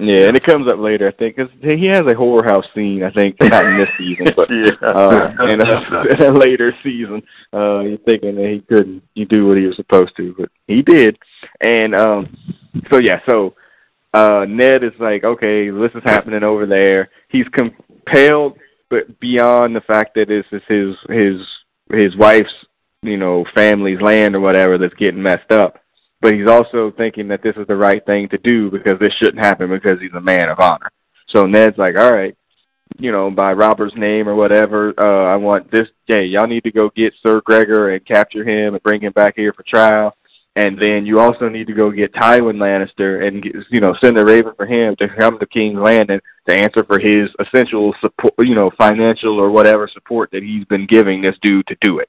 [0.00, 3.02] Yeah, and it comes up later, I think, because he has a horror house scene.
[3.02, 4.88] I think not in this season, but yeah.
[4.88, 7.22] uh, in, a, in a later season.
[7.52, 10.82] Uh, you're thinking that he couldn't, you do what he was supposed to, but he
[10.82, 11.18] did.
[11.60, 12.36] And um,
[12.92, 13.54] so yeah, so
[14.14, 17.10] uh, Ned is like, okay, this is happening over there.
[17.28, 18.58] He's compelled,
[18.90, 21.40] but beyond the fact that this is his his
[21.90, 22.52] his wife's
[23.02, 25.78] you know, family's land or whatever that's getting messed up.
[26.20, 29.44] But he's also thinking that this is the right thing to do because this shouldn't
[29.44, 30.90] happen because he's a man of honor.
[31.28, 32.36] So Ned's like, all right,
[32.98, 35.88] you know, by Robert's name or whatever, uh, I want this.
[36.06, 39.34] Hey, y'all need to go get Sir Gregor and capture him and bring him back
[39.36, 40.14] here for trial.
[40.56, 44.24] And then you also need to go get Tywin Lannister and you know send a
[44.24, 48.56] raven for him to come to King's Landing to answer for his essential support, you
[48.56, 52.08] know, financial or whatever support that he's been giving this dude to do it.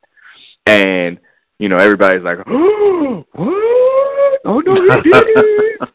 [0.66, 1.20] And
[1.60, 3.99] you know everybody's like, oh?
[4.46, 5.90] Oh no, he did it.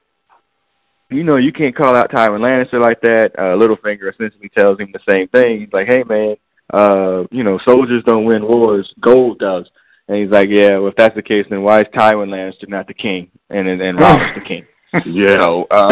[1.10, 3.32] you know, you can't call out Tywin Lannister like that.
[3.38, 5.60] Uh, Littlefinger essentially tells him the same thing.
[5.60, 6.36] He's like, hey man,
[6.72, 9.68] uh, you know, soldiers don't win wars, gold does.
[10.08, 12.86] And he's like, yeah, well, if that's the case, then why is Tywin Lannister not
[12.86, 14.66] the king, and and, and Robert's the king?
[15.06, 15.40] Yeah.
[15.40, 15.90] So, um,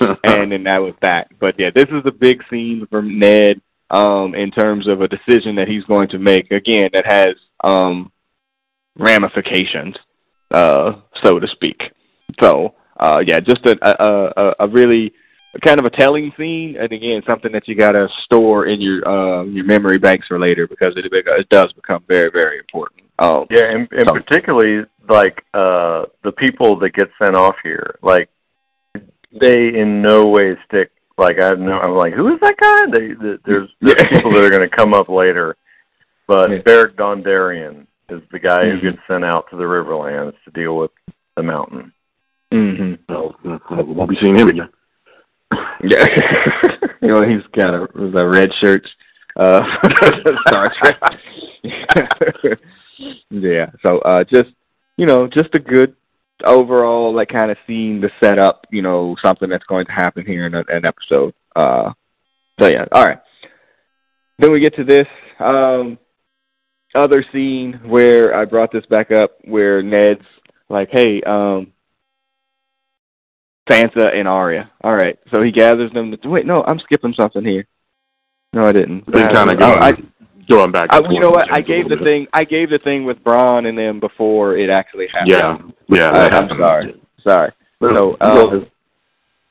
[0.24, 1.28] and then that was that.
[1.40, 5.56] But yeah, this is a big scene from Ned um, in terms of a decision
[5.56, 6.50] that he's going to make.
[6.50, 8.12] Again, that has um,
[8.98, 9.96] ramifications,
[10.52, 10.92] uh,
[11.22, 11.80] so to speak.
[12.40, 15.12] So, uh, yeah, just a, a a a really
[15.64, 19.06] kind of a telling scene, and again, something that you got to store in your
[19.06, 23.02] uh, your memory banks for later because it it does become very very important.
[23.18, 27.96] Um, Yeah, and, and so- particularly like uh the people that get sent off here,
[28.02, 28.28] like
[29.40, 30.90] they in no way stick.
[31.18, 32.98] Like I know, I'm like, who is that guy?
[32.98, 34.08] They, they there's there's Yeah.
[34.16, 35.56] people that are going to come up later,
[36.26, 36.58] but Yeah.
[36.64, 38.80] Beric Dondarrion is the guy Mhm.
[38.80, 40.90] who gets sent out to the Riverlands to deal with
[41.36, 41.92] the mountain.
[42.50, 44.68] hmm No, no, we won't be seeing him again.
[45.82, 46.04] Yeah,
[47.02, 48.88] you know he's got a the red shirts.
[49.36, 49.60] Uh,
[50.48, 51.00] Star Trek.
[53.30, 54.50] yeah, so uh, just
[54.96, 55.94] you know, just a good
[56.44, 60.24] overall like kind of scene to set up, you know, something that's going to happen
[60.26, 61.32] here in a, an episode.
[61.56, 61.92] Uh,
[62.60, 63.18] so yeah, all right.
[64.38, 65.06] Then we get to this
[65.40, 65.98] um,
[66.94, 70.24] other scene where I brought this back up, where Ned's
[70.68, 71.72] like, "Hey, um,
[73.70, 74.70] Sansa and Arya.
[74.82, 76.14] All right, so he gathers them.
[76.16, 77.66] To, wait, no, I'm skipping something here.
[78.52, 79.04] No, I didn't.
[79.10, 79.92] They kind of Oh, I,
[80.50, 80.88] going back.
[80.90, 81.52] I, you know what?
[81.52, 82.26] I gave the little thing.
[82.32, 85.74] I gave the thing with Bronn and them before it actually happened.
[85.88, 86.06] Yeah, yeah.
[86.08, 87.00] All that I'm sorry.
[87.26, 87.52] Sorry.
[87.80, 88.66] So, um,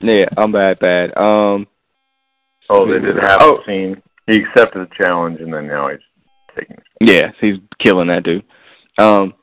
[0.01, 1.17] yeah, I'm bad, bad.
[1.17, 1.67] Um,
[2.73, 3.57] Oh, they did have Oh.
[3.57, 4.01] a scene.
[4.27, 6.10] He accepted the challenge, and then now he's taking.
[6.99, 8.43] Yeah, he's killing that dude.
[8.97, 9.33] Um,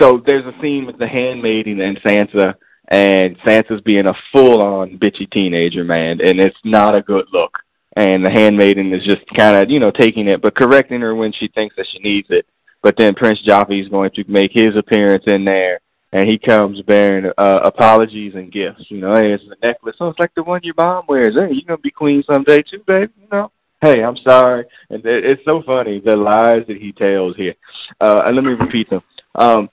[0.00, 2.54] so there's a scene with the handmaiden and Sansa,
[2.88, 7.58] and Sansa's being a full-on bitchy teenager, man, and it's not a good look.
[7.96, 11.32] And the handmaiden is just kind of, you know, taking it, but correcting her when
[11.32, 12.46] she thinks that she needs it.
[12.82, 15.80] But then Prince Joffrey is going to make his appearance in there,
[16.12, 18.84] and he comes bearing uh, apologies and gifts.
[18.88, 19.96] You know, hey, it's a necklace.
[19.98, 21.34] Oh, it's like the one your mom wears.
[21.34, 23.10] Hey, you're gonna be queen someday too, babe.
[23.20, 23.50] You know.
[23.82, 24.64] Hey, I'm sorry.
[24.90, 27.54] And it- it's so funny the lies that he tells here.
[28.00, 29.02] Uh, and let me repeat them.
[29.36, 29.70] Um,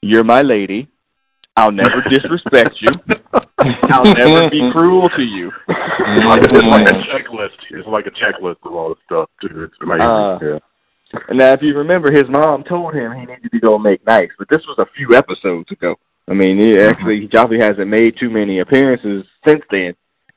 [0.00, 0.88] you're my lady.
[1.56, 2.88] I'll never disrespect you.
[3.90, 5.50] I'll never be cruel to you.
[5.68, 7.58] it's like a checklist.
[7.70, 9.64] It's like a checklist of all this stuff too.
[9.64, 10.02] It's amazing.
[10.02, 10.58] Uh, yeah.
[11.28, 14.28] And now, if you remember, his mom told him he needed to go make nice,
[14.38, 15.96] but this was a few episodes ago.
[16.30, 19.94] I mean, he actually, Joffrey hasn't made too many appearances since then,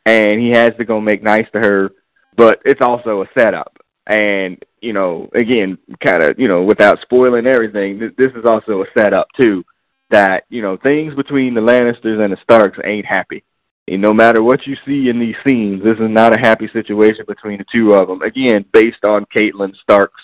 [0.08, 1.92] and he has to go make nice to her,
[2.36, 3.78] but it's also a setup.
[4.08, 8.82] And, you know, again, kind of, you know, without spoiling everything, th- this is also
[8.82, 9.64] a setup, too,
[10.10, 13.44] that, you know, things between the Lannisters and the Starks ain't happy.
[13.88, 17.26] And no matter what you see in these scenes, this is not a happy situation
[17.28, 18.22] between the two of them.
[18.22, 20.22] Again, based on Catelyn Stark's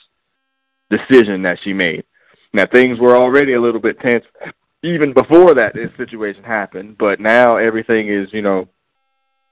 [0.89, 2.03] decision that she made.
[2.53, 4.23] Now things were already a little bit tense
[4.83, 8.67] even before that this situation happened, but now everything is, you know,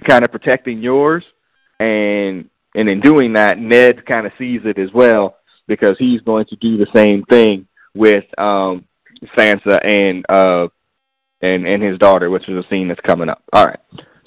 [0.07, 1.23] kind of protecting yours
[1.79, 6.45] and and in doing that Ned kind of sees it as well because he's going
[6.47, 8.85] to do the same thing with um
[9.37, 10.67] Sansa and uh
[11.41, 13.43] and and his daughter, which is a scene that's coming up.
[13.53, 13.79] All right.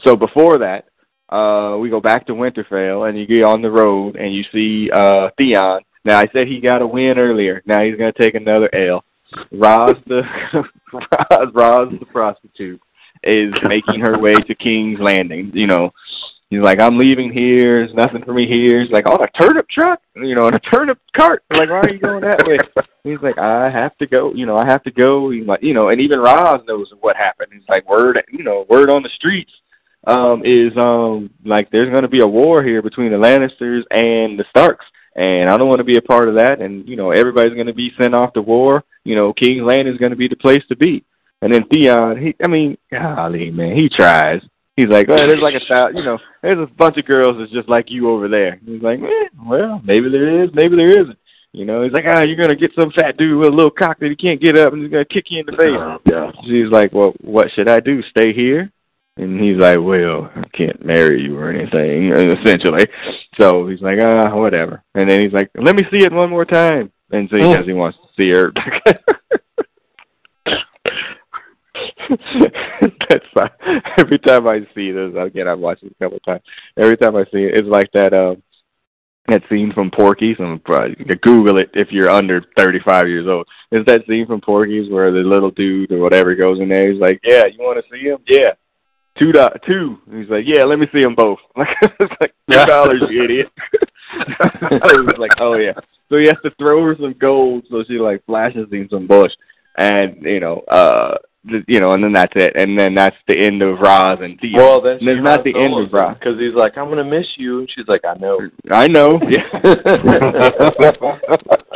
[0.04, 0.86] So before that,
[1.34, 4.90] uh we go back to Winterfell and you get on the road and you see
[4.90, 7.62] uh Theon now I said he got a win earlier.
[7.66, 9.04] Now he's going to take another L.
[9.52, 10.22] Ros the
[10.92, 12.80] Ros, Ros the prostitute
[13.22, 15.50] is making her way to King's Landing.
[15.52, 15.90] You know,
[16.50, 17.84] he's like, I'm leaving here.
[17.84, 18.82] There's nothing for me here.
[18.82, 21.42] He's like, on a turnip truck, you know, on a turnip cart.
[21.50, 22.58] I'm like, why are you going that way?
[23.04, 24.32] He's like, I have to go.
[24.34, 25.30] You know, I have to go.
[25.30, 27.52] He's like, you know, and even Ros knows what happened.
[27.52, 29.52] He's like, word, you know, word on the streets
[30.06, 34.38] um, is um like there's going to be a war here between the Lannisters and
[34.38, 34.86] the Starks
[35.18, 36.60] and I don't want to be a part of that.
[36.60, 38.84] And you know, everybody's going to be sent off to war.
[39.02, 41.04] You know, King's Landing is going to be the place to be.
[41.42, 44.40] And then Theon, he, I mean, golly, man, he tries.
[44.78, 47.50] He's like, well, there's like a child, you know, there's a bunch of girls that's
[47.50, 48.60] just like you over there.
[48.64, 51.18] He's like, eh, well, maybe there is, maybe there isn't.
[51.50, 53.98] You know, he's like, ah, you're gonna get some fat dude with a little cock
[53.98, 55.74] that he can't get up, and he's gonna kick you in the face.
[56.08, 56.30] Yeah.
[56.44, 58.02] She's like, well, what should I do?
[58.02, 58.70] Stay here?
[59.16, 62.86] And he's like, well, I can't marry you or anything, essentially.
[63.40, 64.84] So he's like, ah, whatever.
[64.94, 66.92] And then he's like, let me see it one more time.
[67.10, 68.52] And so he because he wants to see her.
[73.08, 73.50] That's fine.
[73.98, 76.42] Every time I see this, again, I've watched it a couple of times.
[76.78, 78.14] Every time I see it, it's like that.
[78.14, 78.42] Um,
[79.28, 80.36] that scene from Porky's.
[80.40, 83.46] I'm probably Google it if you're under 35 years old.
[83.70, 86.90] It's that scene from Porky's where the little dude or whatever goes in there.
[86.90, 88.18] He's like, "Yeah, you want to see him?
[88.26, 88.52] Yeah,
[89.20, 92.66] two dot two." He's like, "Yeah, let me see them both." Like, it's like two
[92.66, 93.48] dollars, you idiot.
[94.12, 95.74] I was like, "Oh yeah."
[96.08, 99.32] So he has to throw her some gold so she like flashes him some bush,
[99.76, 101.18] and you know, uh
[101.66, 104.56] you know, and then that's it, and then that's the end of Ros and Tia.
[104.56, 107.26] Well, then and it's not the end of Ros because he's like, "I'm gonna miss
[107.36, 108.40] you," and she's like, "I know."
[108.70, 109.20] I know.
[109.28, 109.60] Yeah.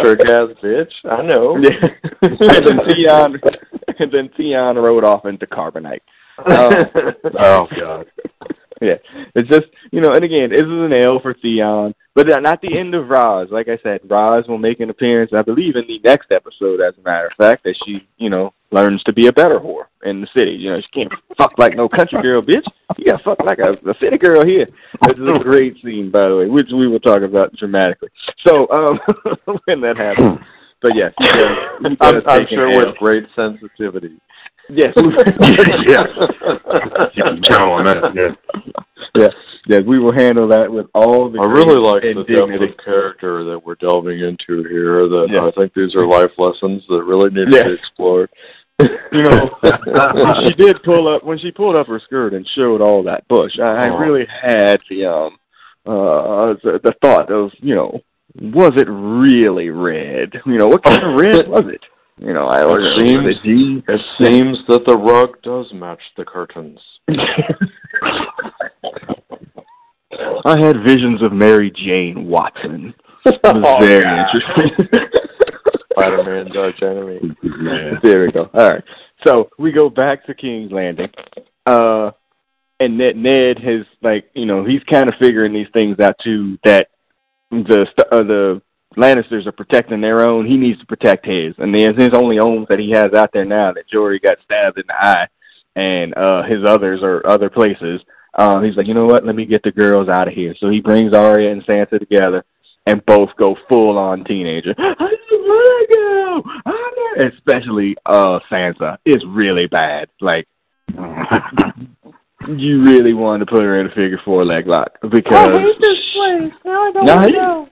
[0.03, 0.93] Trick ass bitch.
[1.05, 1.57] I know.
[1.63, 1.89] Yeah.
[2.23, 3.41] and then Theon,
[3.99, 6.01] and then Theon rode off into carbonite.
[6.39, 6.73] Um,
[7.41, 8.07] oh God.
[8.91, 8.99] Yeah,
[9.37, 12.77] it's just you know, and again, this is an L for Theon, but not the
[12.77, 13.49] end of Ros.
[13.53, 16.81] Like I said, Ros will make an appearance, I believe, in the next episode.
[16.81, 19.85] As a matter of fact, that she, you know, learns to be a better whore
[20.03, 20.51] in the city.
[20.51, 22.67] You know, she can't fuck like no country girl, bitch.
[22.99, 24.67] You gotta fuck like a, a city girl here.
[25.07, 28.09] This is a great scene, by the way, which we will talk about dramatically.
[28.45, 28.99] So um,
[29.65, 30.41] when that happens,
[30.81, 34.19] but yes, he does, he does I'm, I'm sure with great sensitivity.
[34.71, 34.95] Yes.
[35.87, 36.07] yes.
[37.15, 38.13] You can count on that.
[38.15, 38.35] Yeah.
[39.15, 39.29] yeah,
[39.67, 42.85] yeah, we will handle that with all the I really like and the depth of
[42.85, 45.09] character that we're delving into here.
[45.09, 45.47] That Yeah.
[45.47, 47.65] I think these are life lessons that really need Yeah.
[47.65, 48.31] to be explored.
[48.81, 52.81] You know, when she did pull up when she pulled up her skirt and showed
[52.81, 53.59] all that bush.
[53.61, 53.99] I, I Oh.
[53.99, 55.39] really had the um
[55.87, 58.01] uh the, the thought of you know
[58.41, 60.33] was it really red?
[60.47, 61.85] You know what kind of red was it?
[62.19, 66.79] You know, I was It seems- it seems that the rug does match the curtains.
[70.45, 72.95] I had visions of Mary Jane Watson.
[73.25, 74.89] It was very interesting.
[75.93, 77.21] Spider-Man's arch enemy.
[77.43, 77.99] Man.
[78.03, 78.51] There we go.
[78.55, 78.85] All right.
[79.27, 81.11] So we go back to King's Landing.
[81.67, 82.11] Uh
[82.81, 86.59] and Ned Ned has like, you know, he's kind of figuring these things out too
[86.65, 86.89] that
[87.53, 88.61] the uh, the
[88.97, 90.47] Lannisters are protecting their own.
[90.47, 91.55] He needs to protect his.
[91.59, 94.79] And there's his only own that he has out there now that Jory got stabbed
[94.79, 95.27] in the eye
[95.75, 98.01] and uh his others are other places.
[98.39, 99.25] Um he's like, "You know what?
[99.25, 102.45] Let me get the girls out of here." So he brings Arya and Sansa together
[102.87, 104.75] and both go full on teenager.
[104.79, 106.43] I just want to go.
[106.67, 106.71] I
[107.17, 107.29] know.
[107.29, 108.99] Especially uh Sansa.
[109.05, 110.09] It's really bad.
[110.21, 110.47] Like
[112.49, 115.81] you really want to put her in a figure four leg lock because I hate
[115.81, 116.53] this place.
[116.65, 117.69] Now I don't No, know.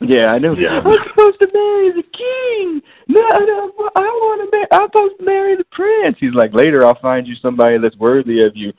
[0.00, 0.54] Yeah, I know.
[0.54, 0.80] Yeah.
[0.84, 2.82] I'm supposed to marry the king.
[3.08, 4.50] No, no, I want to.
[4.56, 4.66] marry.
[4.72, 6.16] I'm supposed to marry the prince.
[6.20, 8.72] He's like, later I'll find you somebody that's worthy of you.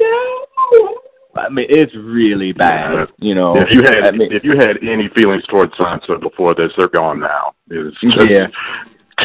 [0.00, 0.96] No,
[1.36, 3.08] I mean it's really bad.
[3.18, 6.54] You know, If you had I mean, if you had any feelings towards Sansa before
[6.54, 7.54] this, they're gone now.
[7.70, 8.46] It's just Yeah.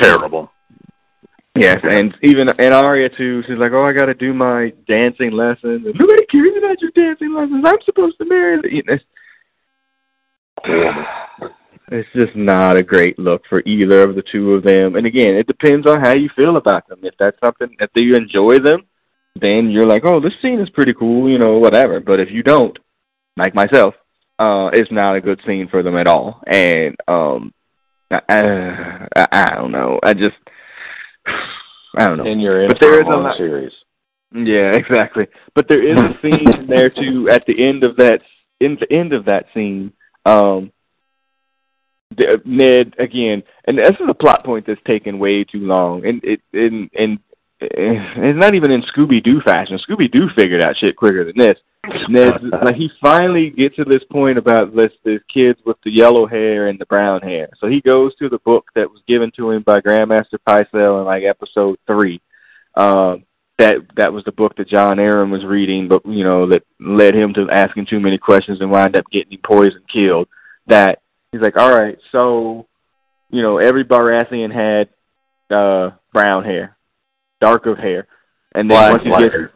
[0.02, 0.52] terrible.
[1.56, 3.42] Yes, and even and Arya too.
[3.48, 6.92] She's like, "Oh, I got to do my dancing lessons." And nobody cares about your
[6.96, 7.64] dancing lessons.
[7.66, 8.62] I'm supposed to marry.
[8.62, 8.98] The, you know,
[11.91, 14.95] it's, just not a great look for either of the two of them.
[14.95, 16.99] And again, it depends on how you feel about them.
[17.03, 18.82] If that's something if you enjoy them,
[19.39, 21.99] then you're like, "Oh, this scene is pretty cool," you know, whatever.
[21.99, 22.78] But if you don't,
[23.38, 23.93] like myself,
[24.39, 26.41] uh, it's not a good scene for them at all.
[26.47, 27.53] And um,
[28.12, 29.99] I, I, I don't know.
[30.03, 30.38] I just.
[31.97, 32.26] I don't know.
[32.26, 33.72] In your But there is a lot- series.
[34.34, 35.28] Yeah, exactly.
[35.55, 38.22] But there is a scene there too at the end of that
[38.60, 39.93] in the end of that scene.
[40.26, 40.72] Um
[42.46, 46.42] Ned again, and this is a plot point that's taken way too long, and it
[46.54, 47.20] and and
[47.62, 49.80] it's not even in Scooby Doo fashion.
[49.88, 51.58] Scooby Doo figured out shit quicker than this.
[52.10, 56.26] Ned, like he finally gets to this point about this this kids with the yellow
[56.26, 57.50] hair and the brown hair.
[57.58, 61.00] So he goes to the book that was given to him by Grand Maester Pycelle
[61.00, 62.22] in like episode three.
[62.76, 63.24] Um,
[63.60, 67.14] that that was the book that Jon Arryn was reading, but you know that led
[67.16, 70.28] him to asking too many questions and wind up getting poisoned, killed.
[70.68, 70.99] That
[71.32, 72.68] he's like, all right, so
[73.30, 74.89] you know every Baratheon had
[75.55, 76.78] uh brown hair,
[77.39, 78.07] dark of hair,
[78.55, 79.51] and then Black, once he black gets hair.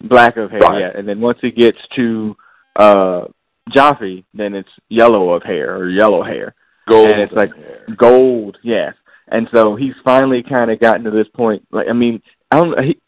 [0.00, 0.80] black of hair, Black.
[0.80, 2.36] yeah, and then once he gets to
[2.76, 3.24] uh
[3.70, 6.54] Joffrey, then it's yellow of hair or yellow hair
[6.88, 7.08] Gold.
[7.08, 7.50] and it's like
[7.96, 8.94] gold, yes.
[9.30, 11.66] And so he's finally kind of gotten to this point.
[11.70, 12.98] Like, I mean, I don't, he,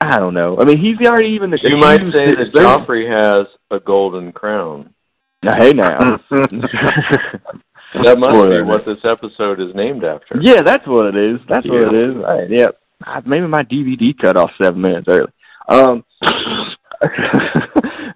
[0.00, 0.56] I don't know.
[0.58, 1.50] I mean, he's already even.
[1.50, 1.58] The.
[1.64, 4.94] You might say that Joffrey has a golden crown.
[5.42, 5.98] Now, hey now,
[8.04, 8.62] That must Spoiler.
[8.62, 10.38] be what this episode is named after.
[10.40, 11.40] Yeah, that's what it is.
[11.48, 12.14] That's what it is.
[12.16, 12.22] Yeah.
[12.22, 12.66] Right, yeah.
[13.06, 15.32] Ah, Maybe my DVD cut off seven minutes early.
[15.68, 16.04] Um,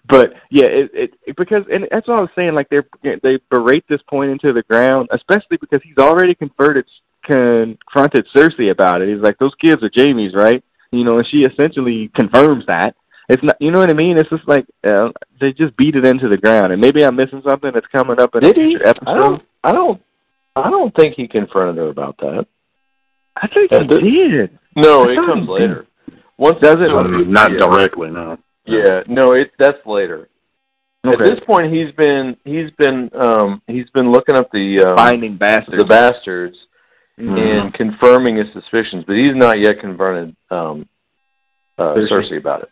[0.08, 2.54] but yeah, it, it, it because and that's what I was saying.
[2.54, 2.80] Like they
[3.22, 6.84] they berate this point into the ground, especially because he's already converted
[7.24, 9.08] confronted Cersei about it.
[9.08, 10.62] He's like, those kids are Jaime's, right?
[10.92, 12.94] You know, and she essentially confirms that.
[13.28, 14.18] It's not, you know what I mean?
[14.18, 17.42] It's just like uh, they just beat it into the ground, and maybe I'm missing
[17.48, 18.62] something that's coming up in a Did he?
[18.76, 19.08] future episode.
[19.08, 19.42] I don't.
[19.64, 20.02] I don't.
[20.54, 22.46] I don't think he confronted her about that.
[23.36, 24.58] I think Does he did.
[24.76, 25.48] No, I it comes he did.
[25.48, 25.86] later.
[26.36, 26.90] Once Does it?
[26.90, 27.58] Um, not yeah.
[27.58, 28.36] directly, no.
[28.66, 30.28] Yeah, no, it that's later.
[31.04, 35.36] At this point, he's been he's been um he's been looking up the um, Finding
[35.36, 35.78] bastards.
[35.78, 36.56] the bastards
[37.22, 37.38] Mhm.
[37.38, 40.88] and confirming his suspicions, but he's not yet confronted um
[41.78, 42.10] uh, Cersei.
[42.10, 42.68] Cersei about it.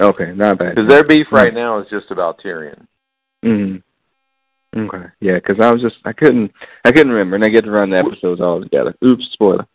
[0.00, 0.74] Okay, not bad.
[0.74, 2.86] Because their beef right now is just about Tyrion.
[3.42, 3.76] hmm
[4.76, 6.50] Okay, yeah, because I was just I couldn't
[6.84, 8.94] I couldn't remember, and I get to run the episodes all together.
[9.04, 9.66] Oops, spoiler.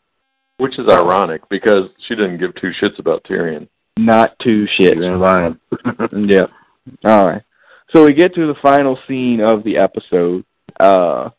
[0.58, 3.70] Which is ironic because she didn't give two shits about Tyrion.
[3.96, 4.98] Not two shits.
[4.98, 5.60] You ain't lying.
[6.28, 6.48] yeah.
[7.06, 7.44] All right.
[7.96, 10.44] So we get to the final scene of the episode.
[10.78, 11.30] Uh,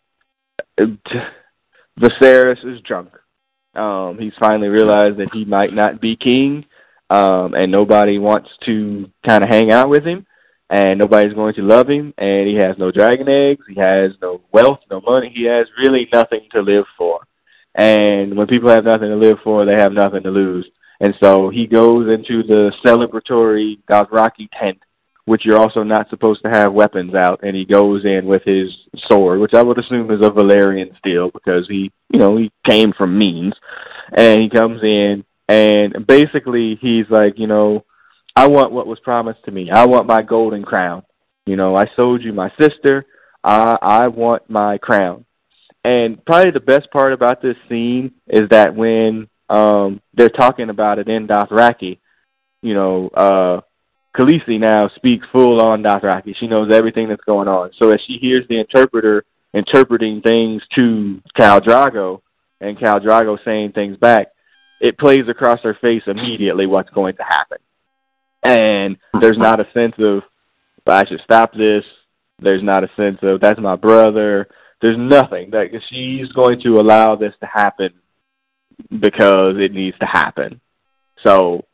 [2.01, 3.11] Viserys is drunk.
[3.75, 6.65] Um, he's finally realized that he might not be king,
[7.11, 10.27] um, and nobody wants to kind of hang out with him,
[10.71, 14.41] and nobody's going to love him, and he has no dragon eggs, he has no
[14.53, 17.21] wealth, no money, he has really nothing to live for.
[17.75, 20.69] And when people have nothing to live for, they have nothing to lose.
[21.01, 24.79] And so he goes into the celebratory Dothraki tent,
[25.31, 28.69] which you're also not supposed to have weapons out, and he goes in with his
[29.09, 32.93] sword, which I would assume is a Valyrian steel because he, you know, he came
[32.93, 33.55] from means.
[34.13, 37.85] And he comes in, and basically he's like, you know,
[38.35, 39.71] I want what was promised to me.
[39.71, 41.05] I want my golden crown.
[41.47, 43.07] You know, I sold you my sister.
[43.45, 45.27] I I want my crown.
[45.85, 50.99] And probably the best part about this scene is that when um they're talking about
[50.99, 52.01] it in Dothraki,
[52.63, 53.61] you know, uh
[54.17, 56.35] Khaleesi now speaks full on Dothraki.
[56.37, 57.71] She knows everything that's going on.
[57.79, 62.21] So as she hears the interpreter interpreting things to Khal Drogo
[62.61, 64.29] and Khal Drogo saying things back,
[64.81, 67.59] it plays across her face immediately what's going to happen.
[68.43, 70.23] And there's not a sense of
[70.87, 71.85] I should stop this.
[72.41, 74.49] There's not a sense of that's my brother.
[74.81, 77.93] There's nothing that she's going to allow this to happen
[78.99, 80.61] because it needs to happen.
[81.25, 81.67] So,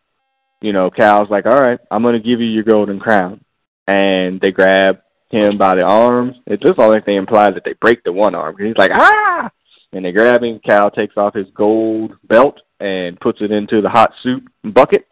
[0.66, 3.40] you know, Khal's like, all right, I'm going to give you your golden crown.
[3.86, 4.98] And they grab
[5.30, 6.34] him by the arms.
[6.44, 8.56] It looks like they imply that they break the one arm.
[8.58, 9.48] He's like, ah!
[9.92, 10.58] And they grab him.
[10.58, 15.06] Cal takes off his gold belt and puts it into the hot soup bucket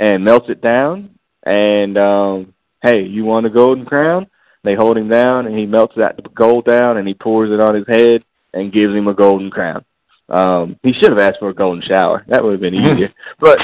[0.00, 1.10] and melts it down.
[1.46, 4.26] And, um, hey, you want a golden crown?
[4.64, 7.76] They hold him down, and he melts that gold down, and he pours it on
[7.76, 9.84] his head and gives him a golden crown.
[10.28, 12.24] Um, he should have asked for a golden shower.
[12.26, 13.14] That would have been easier.
[13.38, 13.58] but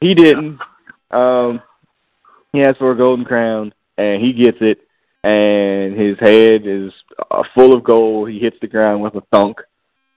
[0.00, 0.58] he didn't.
[1.10, 1.62] Um,
[2.52, 4.78] he asked for a golden crown, and he gets it,
[5.24, 6.92] and his head is
[7.30, 8.30] uh, full of gold.
[8.30, 9.58] He hits the ground with a thunk,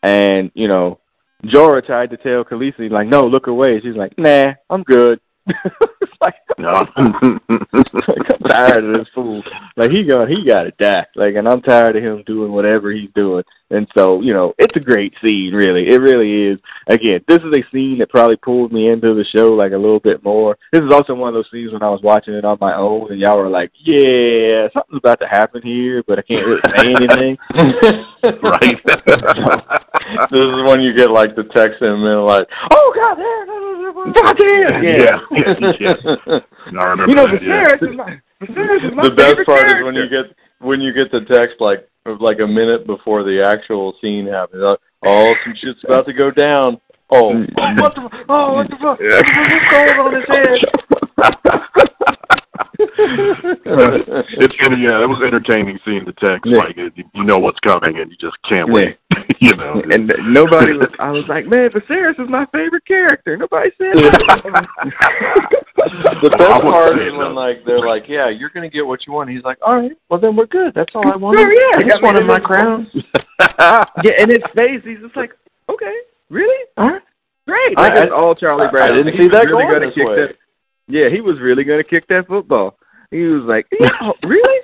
[0.03, 0.99] and you know,
[1.45, 6.13] Jorah tried to tell Khaleesi like, "No, look away." She's like, "Nah, I'm good." it's
[6.21, 6.73] like, No.
[6.73, 9.41] like I'm tired of this fool.
[9.77, 11.05] Like he got he got to die.
[11.15, 13.43] Like, and I'm tired of him doing whatever he's doing.
[13.71, 15.53] And so, you know, it's a great scene.
[15.53, 16.59] Really, it really is.
[16.87, 19.99] Again, this is a scene that probably pulled me into the show like a little
[19.99, 20.57] bit more.
[20.71, 23.11] This is also one of those scenes when I was watching it on my own,
[23.11, 26.93] and y'all were like, "Yeah, something's about to happen here," but I can't really say
[26.97, 27.37] anything.
[28.41, 28.79] right.
[30.31, 33.45] this is when you get like the text in a minute, like, "Oh God, there,
[34.13, 34.83] God damn!
[34.83, 35.19] Yeah.
[35.31, 35.71] yeah.
[35.79, 36.39] yeah.
[36.71, 37.63] No, I remember You know, that, yeah.
[37.65, 39.79] Viserys is my Viserys is my the best part character.
[39.79, 41.89] is when you get when you get the text like
[42.19, 44.61] like a minute before the actual scene happens.
[44.63, 46.79] Like, oh, some shit's about to go down.
[47.11, 48.25] Oh, what the?
[48.29, 48.99] Oh, what the fuck?
[48.99, 49.21] Yeah.
[49.21, 50.59] What's going on his head?
[52.79, 56.45] it's really yeah, it was entertaining seeing the text.
[56.45, 56.57] Yeah.
[56.57, 58.97] Like it, you know what's coming, and you just can't wait.
[59.39, 60.87] you know, and nobody was.
[60.99, 63.37] I was like, man, Viserys is my favorite character.
[63.37, 64.19] Nobody said that.
[66.21, 69.05] the I best would part is when like they're like, "Yeah, you're gonna get what
[69.07, 70.73] you want." He's like, "All right, well then we're good.
[70.75, 71.45] That's all I wanted.
[71.45, 71.79] Oh, yeah.
[71.79, 72.87] I just I wanted my it's- crown."
[74.03, 75.31] yeah, in his face, he's just like,
[75.69, 75.93] okay,
[76.29, 76.65] really?
[76.77, 77.01] All right.
[77.47, 77.77] Great.
[77.77, 78.97] I- Like, that's all Charlie I Brown.
[78.97, 80.15] didn't see that really going this way.
[80.27, 80.35] That,
[80.89, 82.77] yeah, he was really going to kick that football.
[83.11, 84.59] He was like, yeah, really?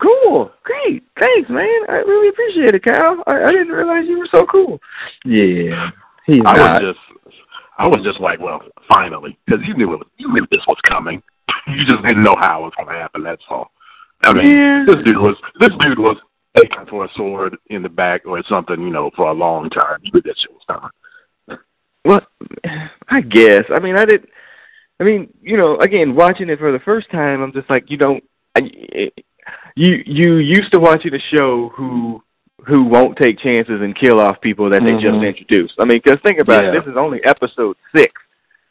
[0.00, 1.80] cool, great, thanks, man.
[1.88, 3.22] I really appreciate it, Kyle.
[3.26, 4.78] I, I didn't realize you were so cool.
[5.24, 5.90] Yeah,
[6.26, 6.82] he's I not.
[6.82, 7.34] was just,
[7.78, 8.60] I was just like, well,
[8.92, 11.22] finally, because you knew it was, you knew this was coming.
[11.68, 13.24] You just didn't know how it was going to happen.
[13.24, 13.72] That's all.
[14.22, 14.84] I mean, Yeah.
[14.86, 16.16] this dude was, this dude was
[16.56, 19.98] aching for a sword in the back or something, you know, for a long time.
[20.02, 20.62] You knew that shit was
[21.48, 21.58] coming.
[22.04, 22.20] Well,
[23.08, 23.64] I guess.
[23.74, 24.28] I mean, I did.
[25.00, 27.96] I mean, you know, again, watching it for the first time, I'm just like, you
[27.98, 28.22] don't.
[28.56, 28.60] I,
[29.76, 32.22] you you used to watching a show who
[32.66, 35.00] who won't take chances and kill off people that they Mhm.
[35.02, 35.74] just introduced.
[35.78, 36.70] I mean, because think about Yeah.
[36.70, 36.80] it.
[36.80, 38.10] This is only episode six,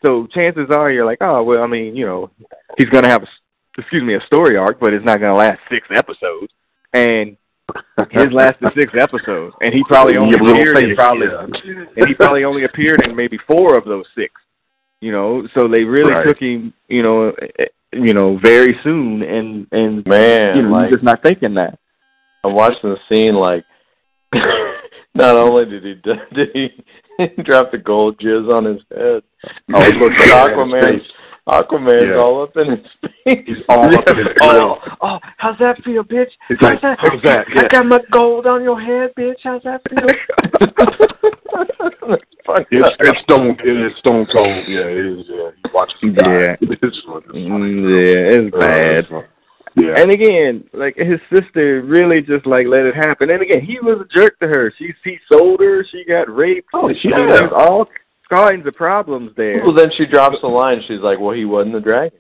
[0.06, 1.64] so chances are you're like, oh well.
[1.64, 2.30] I mean, you know,
[2.78, 3.40] he's gonna have a s-
[3.78, 6.52] excuse me a story arc, but it's not gonna last six episodes.
[6.94, 7.38] And
[8.12, 11.86] his lasted six episodes, and he probably only Give a little appeared in probably yeah.
[11.98, 14.34] and he probably only appeared in maybe four of those six.
[15.02, 16.28] You know, so they really Right.
[16.28, 17.34] took him, you know,
[17.94, 21.78] you know, very soon, and and Man, you know, like you're just not thinking that.
[22.44, 23.64] I'm watching the scene like
[25.16, 25.94] not only did he
[26.36, 26.74] did he
[27.44, 29.24] drop the gold jizz on his head.
[29.74, 31.12] Oh, he looked but up Aquaman's face.
[31.48, 32.18] Aquaman's Yeah.
[32.18, 32.80] all up in his
[33.26, 33.44] face.
[33.46, 36.32] He's all up in his oh, oh, how's that feel, bitch?
[36.50, 36.98] It's How's like, that?
[37.00, 37.46] how's that?
[37.56, 39.40] I got my gold on your head, bitch.
[39.44, 40.08] How's that feel?
[42.46, 42.66] Funny.
[42.72, 43.58] It's, it's stone.
[43.64, 44.48] It is stone cold.
[44.68, 45.26] Yeah, it is.
[45.28, 46.32] Yeah, you watch him die.
[46.32, 46.56] Yeah.
[46.62, 47.50] it's funny.
[47.50, 49.26] Mm, yeah, it's bad.
[49.78, 49.96] Yeah.
[49.98, 53.30] And again, like his sister really just like let it happen.
[53.32, 54.72] And again, he was a jerk to her.
[54.78, 55.84] She he sold her.
[55.92, 56.68] She got raped.
[56.74, 57.18] Oh, I mean, yeah.
[57.30, 57.88] There's all
[58.32, 59.62] kinds of problems there.
[59.64, 60.82] Well, then she drops the line.
[60.88, 62.18] She's like, "Well, he wasn't the dragon."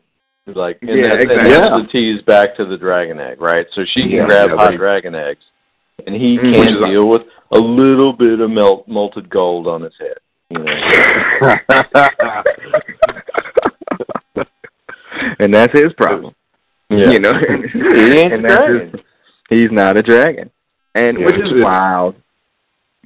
[0.47, 1.51] She's like, and Yeah, that's, and exactly.
[1.53, 3.66] that's the tease back to the dragon egg, right?
[3.74, 5.43] So she can Yeah, grab yeah, hot they- dragon eggs,
[6.06, 6.41] and he Mm.
[6.53, 10.18] can Which is- deal with a little bit of melt molted gold on his head.
[10.51, 10.66] You know,
[15.39, 16.34] and that's his problem.
[16.89, 17.12] yeah.
[17.12, 18.89] You know, he ain't and the that's dragon.
[18.91, 19.01] his-
[19.49, 20.49] he's not a dragon,
[20.93, 22.16] and Yeah, which is it's- wild.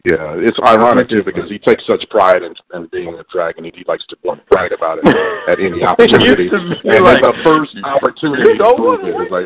[0.05, 3.63] Yeah, it's ironic too because he takes such pride in, in being a dragon.
[3.65, 4.15] He, he likes to
[4.49, 5.07] brag about it
[5.49, 6.47] at any opportunity.
[6.47, 9.45] It used to be and like- the first opportunity to prove it is like,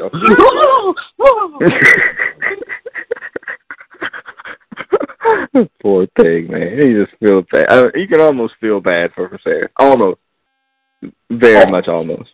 [5.81, 6.77] Poor thing, man.
[6.79, 7.65] He just feels bad.
[7.69, 9.69] I, you can almost feel bad for Viserys.
[9.77, 10.19] Almost,
[11.29, 11.69] very Oh.
[11.69, 12.29] much almost.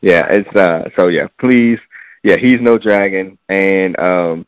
[0.00, 0.88] Yeah, it's uh.
[0.98, 1.78] So yeah, please,
[2.22, 4.46] yeah, he's no dragon, and um,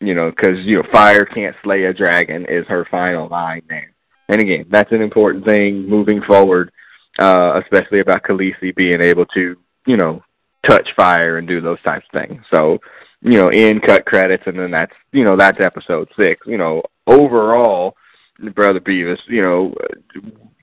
[0.00, 3.92] you know, because you know, fire can't slay a dragon is her final line there.
[4.28, 6.70] And again, that's an important thing moving forward,
[7.18, 10.22] uh, especially about Khaleesi being able to, you know,
[10.68, 12.42] touch fire and do those types of things.
[12.52, 12.78] So,
[13.22, 16.40] you know, in cut credits, and then that's, you know, that's episode six.
[16.46, 17.96] You know, overall,
[18.54, 19.74] Brother Beavis, you know,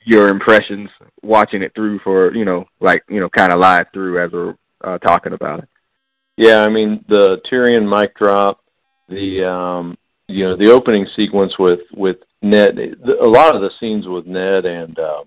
[0.03, 0.89] your impressions
[1.21, 4.55] watching it through for, you know, like, you know, kind of live through as we're
[4.83, 5.69] uh, talking about it.
[6.37, 8.61] Yeah, I mean the Tyrion mic drop,
[9.09, 9.97] the um,
[10.27, 12.77] you know the opening sequence with with Ned.
[13.21, 15.23] A lot of the scenes with Ned and um,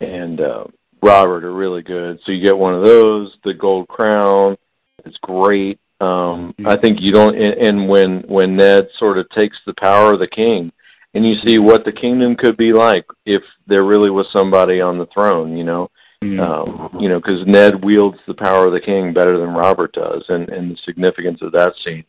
[0.00, 0.64] and uh,
[1.02, 2.18] Robert are really good.
[2.24, 3.34] So you get one of those.
[3.44, 4.56] The gold crown,
[5.04, 5.78] it's great.
[6.00, 7.34] Um, I think you don't.
[7.34, 10.72] And, and when when Ned sort of takes the power of the king,
[11.14, 14.98] and you see what the kingdom could be like if there really was somebody on
[14.98, 15.90] the throne, you know
[16.22, 20.24] um, you know, because Ned wields the power of the king better than Robert does,
[20.28, 22.04] and and the significance of that scene.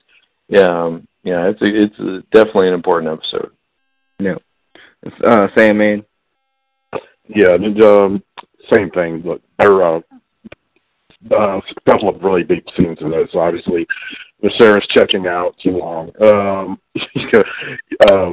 [0.49, 3.51] Yeah, um, yeah, it's a, it's a, definitely an important episode.
[4.19, 4.35] Yeah.
[5.23, 6.05] Uh, Sandman.
[7.27, 8.23] yeah, and, um,
[8.73, 9.21] same thing.
[9.23, 10.01] Look, there are uh,
[11.31, 13.29] uh, a couple of really big scenes in this.
[13.33, 13.85] Obviously,
[14.43, 16.11] Viserys checking out too long.
[16.21, 16.79] Um,
[18.09, 18.31] uh,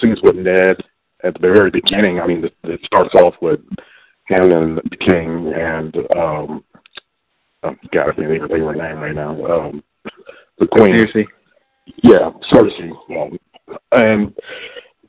[0.00, 0.76] scenes with Ned
[1.22, 2.20] at the very beginning.
[2.20, 3.60] I mean, it, it starts off with
[4.26, 6.64] him and the king and um,
[7.62, 9.44] oh, God, I can't even think of her name right now.
[9.44, 9.82] Um,
[10.58, 10.96] the queen.
[10.96, 11.26] Seriously.
[12.02, 12.90] Yeah, Cersei.
[13.10, 13.38] Um,
[13.92, 14.34] and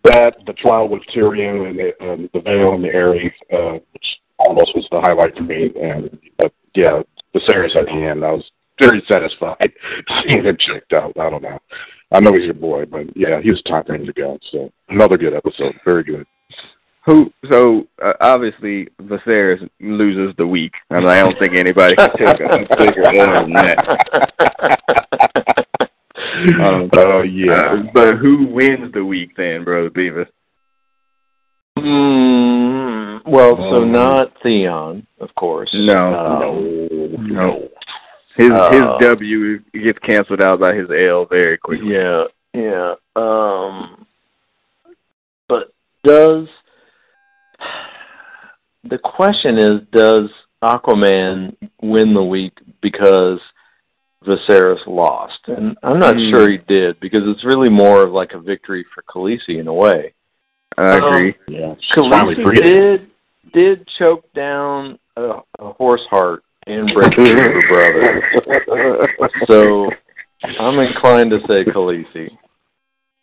[0.03, 4.06] that, the trial with Tyrion and the, um, the Vale and the Eyrie, uh, which
[4.39, 5.72] almost was the highlight for me.
[5.81, 7.02] And but yeah,
[7.34, 8.43] the Viserys at the end, I was
[8.80, 9.72] very satisfied
[10.27, 11.14] seeing him checked out.
[11.19, 11.60] I don't know.
[12.11, 14.38] I know he's your boy, but yeah, he was top end to go.
[14.52, 15.76] So another good episode.
[15.85, 16.26] Very good.
[17.06, 17.31] Who?
[17.52, 20.73] So uh, obviously Viserys loses the week.
[20.89, 24.34] I, mean, I don't think anybody can take a bigger L than that.
[26.53, 27.53] Um, Oh yeah.
[27.53, 30.27] uh, but who wins the week then, brother Beavis?
[31.77, 35.69] Mm, well, so Um, not Theon, of course.
[35.73, 35.93] No.
[36.13, 37.69] Um, No.
[38.38, 41.93] His Uh, his W gets canceled out by his L very quickly.
[41.93, 42.95] Yeah, yeah.
[43.15, 44.05] Um,
[45.47, 45.72] but
[46.03, 46.47] does
[48.84, 50.30] the question is does
[50.63, 53.39] Aquaman win the week because
[54.26, 55.39] Viserys lost?
[55.47, 56.30] And I'm not Hmm.
[56.31, 59.73] sure he did because it's really more of like a victory for Khaleesi in a
[59.73, 60.14] way.
[60.77, 61.35] I agree.
[61.47, 61.76] Yeah.
[61.80, 63.11] She's finally Khaleesi did
[63.53, 69.10] did choke down a, a horse heart and break her brother.
[69.49, 69.89] So
[70.60, 72.38] I'm inclined to say Khaleesi.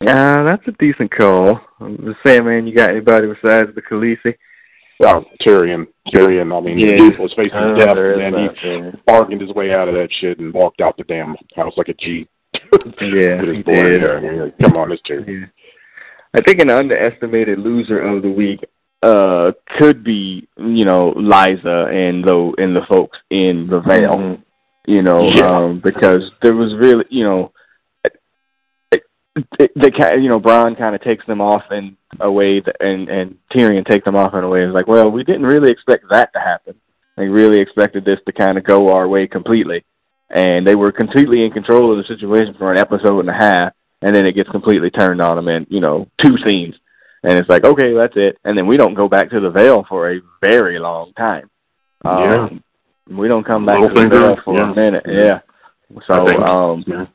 [0.00, 1.60] Yeah, that's a decent call.
[1.80, 4.34] I'm just saying, man, you got anybody besides the Khaleesi?
[5.02, 5.86] Well, Tyrion.
[6.14, 6.96] Tyrion, I mean, Yeah.
[6.96, 8.90] he was facing Oh, death, and then yeah.
[8.92, 11.88] he bargained his way out of that shit and walked out the damn house like
[11.88, 12.26] a G.
[13.00, 14.04] Yeah, he did.
[14.62, 15.26] Come on, it's Tyrion.
[15.40, 15.46] Yeah.
[16.34, 18.60] I think an underestimated loser of the week
[19.02, 24.14] uh could be, you know, Lysa and the and the folks in the Vale.
[24.14, 24.38] Mhm.
[24.86, 25.48] You know, Yeah.
[25.48, 27.50] um because there was really, you know,
[29.34, 29.90] they
[30.20, 33.86] you know, Bronn kind of takes them off in a way that, and and Tyrion
[33.86, 34.60] takes them off in a way.
[34.62, 36.74] It's like, well, we didn't really expect that to happen.
[37.16, 39.84] They really expected this to kind of go our way completely,
[40.30, 43.72] and they were completely in control of the situation for an episode and a half,
[44.02, 46.74] and then it gets completely turned on them in you know two scenes,
[47.22, 49.84] and it's like, okay, that's it, and then we don't go back to the Vale
[49.88, 51.48] for a very long time.
[52.04, 52.48] Yeah.
[52.48, 52.64] Um,
[53.08, 54.70] we don't come back to the Vale for yeah.
[54.70, 55.04] a minute.
[55.08, 55.40] Yeah.
[56.06, 57.06] So um yeah.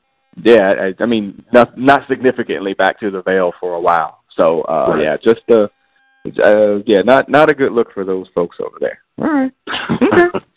[0.43, 4.19] Yeah, I, I mean, not not significantly back to the Vale for a while.
[4.37, 5.03] So, uh, Right.
[5.03, 5.67] yeah, just uh,
[6.43, 8.99] uh, yeah, not not a good look for those folks over there.
[9.19, 9.51] All right,
[10.01, 10.39] okay.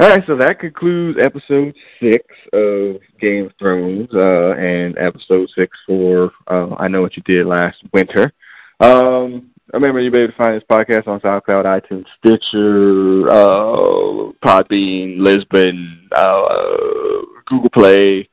[0.00, 2.24] All right, so that concludes episode six
[2.54, 7.46] of Game of Thrones, uh, and episode six for uh, I Know What You Did
[7.46, 8.32] Last Winter.
[8.80, 15.18] Um, remember, you'll be able to find this podcast on SoundCloud, iTunes, Stitcher, uh, Podbean,
[15.18, 18.26] Libsyn, uh, Google Play.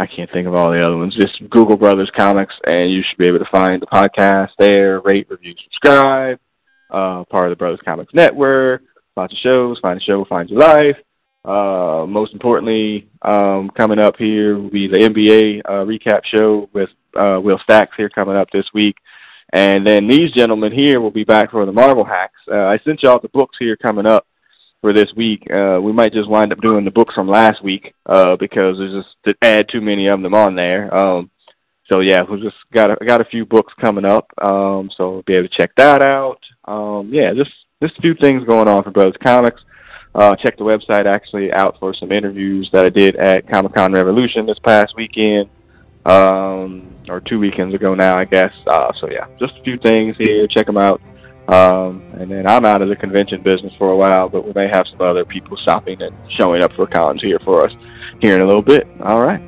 [0.00, 1.14] I can't think of all the other ones.
[1.14, 4.98] Just Google Brothers Comics, and you should be able to find the podcast there.
[5.00, 6.40] Rate, review, subscribe.
[6.88, 8.82] Uh, part of the Brothers Comics Network.
[9.14, 9.78] Lots of shows.
[9.80, 10.96] Find a show, find your life.
[11.44, 16.88] Uh, most importantly, um, coming up here will be the NBA uh, recap show with
[17.14, 18.96] uh, Will Stacks here coming up this week.
[19.52, 22.40] And then these gentlemen here will be back for the Marvel Hacks.
[22.50, 24.26] Uh, I sent y'all the books here coming up
[24.80, 25.46] for this week.
[25.50, 29.04] Uh, we might just wind up doing the books from last week uh, because there's
[29.04, 30.94] just to add too many of them on there.
[30.94, 31.30] Um,
[31.92, 34.30] so yeah, we just got a, got a few books coming up.
[34.40, 36.38] Um, so be able to check that out.
[36.64, 37.50] Um, yeah, just
[37.82, 39.60] just a few things going on for Brothers Comics.
[40.14, 43.92] Uh, check the website actually out for some interviews that I did at Comic Con
[43.92, 45.48] Revolution this past weekend,
[46.04, 48.52] um, or two weekends ago now, I guess.
[48.66, 50.46] Uh, so yeah, just a few things here.
[50.48, 51.00] Check them out.
[51.50, 54.68] Um, and then I'm out of the convention business for a while, but we may
[54.68, 57.72] have some other people stopping and showing up for cons here for us
[58.20, 58.86] here in a little bit.
[59.02, 59.40] All right.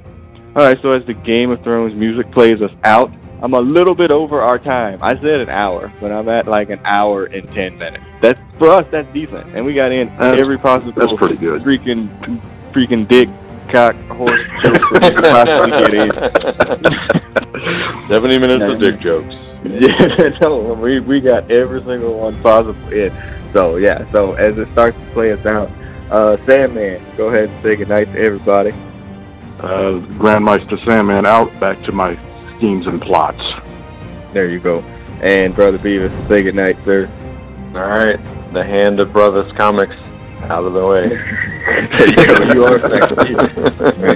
[0.56, 3.10] All right, so as the Game of Thrones music plays us out,
[3.40, 4.98] I'm a little bit over our time.
[5.02, 8.04] I said an hour, but I'm at like an hour and ten minutes.
[8.20, 8.86] That's for us.
[8.90, 11.62] That's decent, and we got in That's- every possible that's pretty good.
[11.62, 12.08] freaking
[12.72, 13.28] freaking dick
[13.72, 16.10] cock horse joke we could possibly get in.
[18.08, 19.34] Seventy minutes of dick jokes.
[19.64, 23.12] Yeah, no, we we got every single one possible in.
[23.52, 25.70] So yeah, so as it starts to play us out,
[26.10, 28.72] uh, Sandman, go ahead and say goodnight to everybody.
[29.60, 31.58] uh, Grand Maester Sandman out.
[31.60, 32.18] Back to my
[32.56, 33.42] schemes and plots.
[34.32, 34.80] There you go.
[35.22, 37.10] And Brother Beavis, say goodnight, sir.
[37.74, 38.18] All right,
[38.52, 39.96] the hand of Brothers Comics
[40.50, 41.08] out of the way.
[42.54, 43.18] you are second.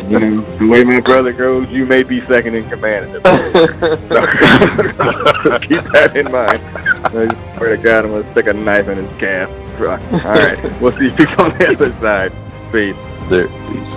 [0.10, 3.16] You know, the way my brother goes, you may be second in command.
[3.16, 4.08] at this.
[4.08, 6.60] So keep that in mind.
[7.06, 9.50] I swear to God, I'm gonna stick a knife in his calf.
[9.80, 12.32] All right, we'll see you on the other side.
[12.72, 12.96] Peace.
[13.28, 13.95] There.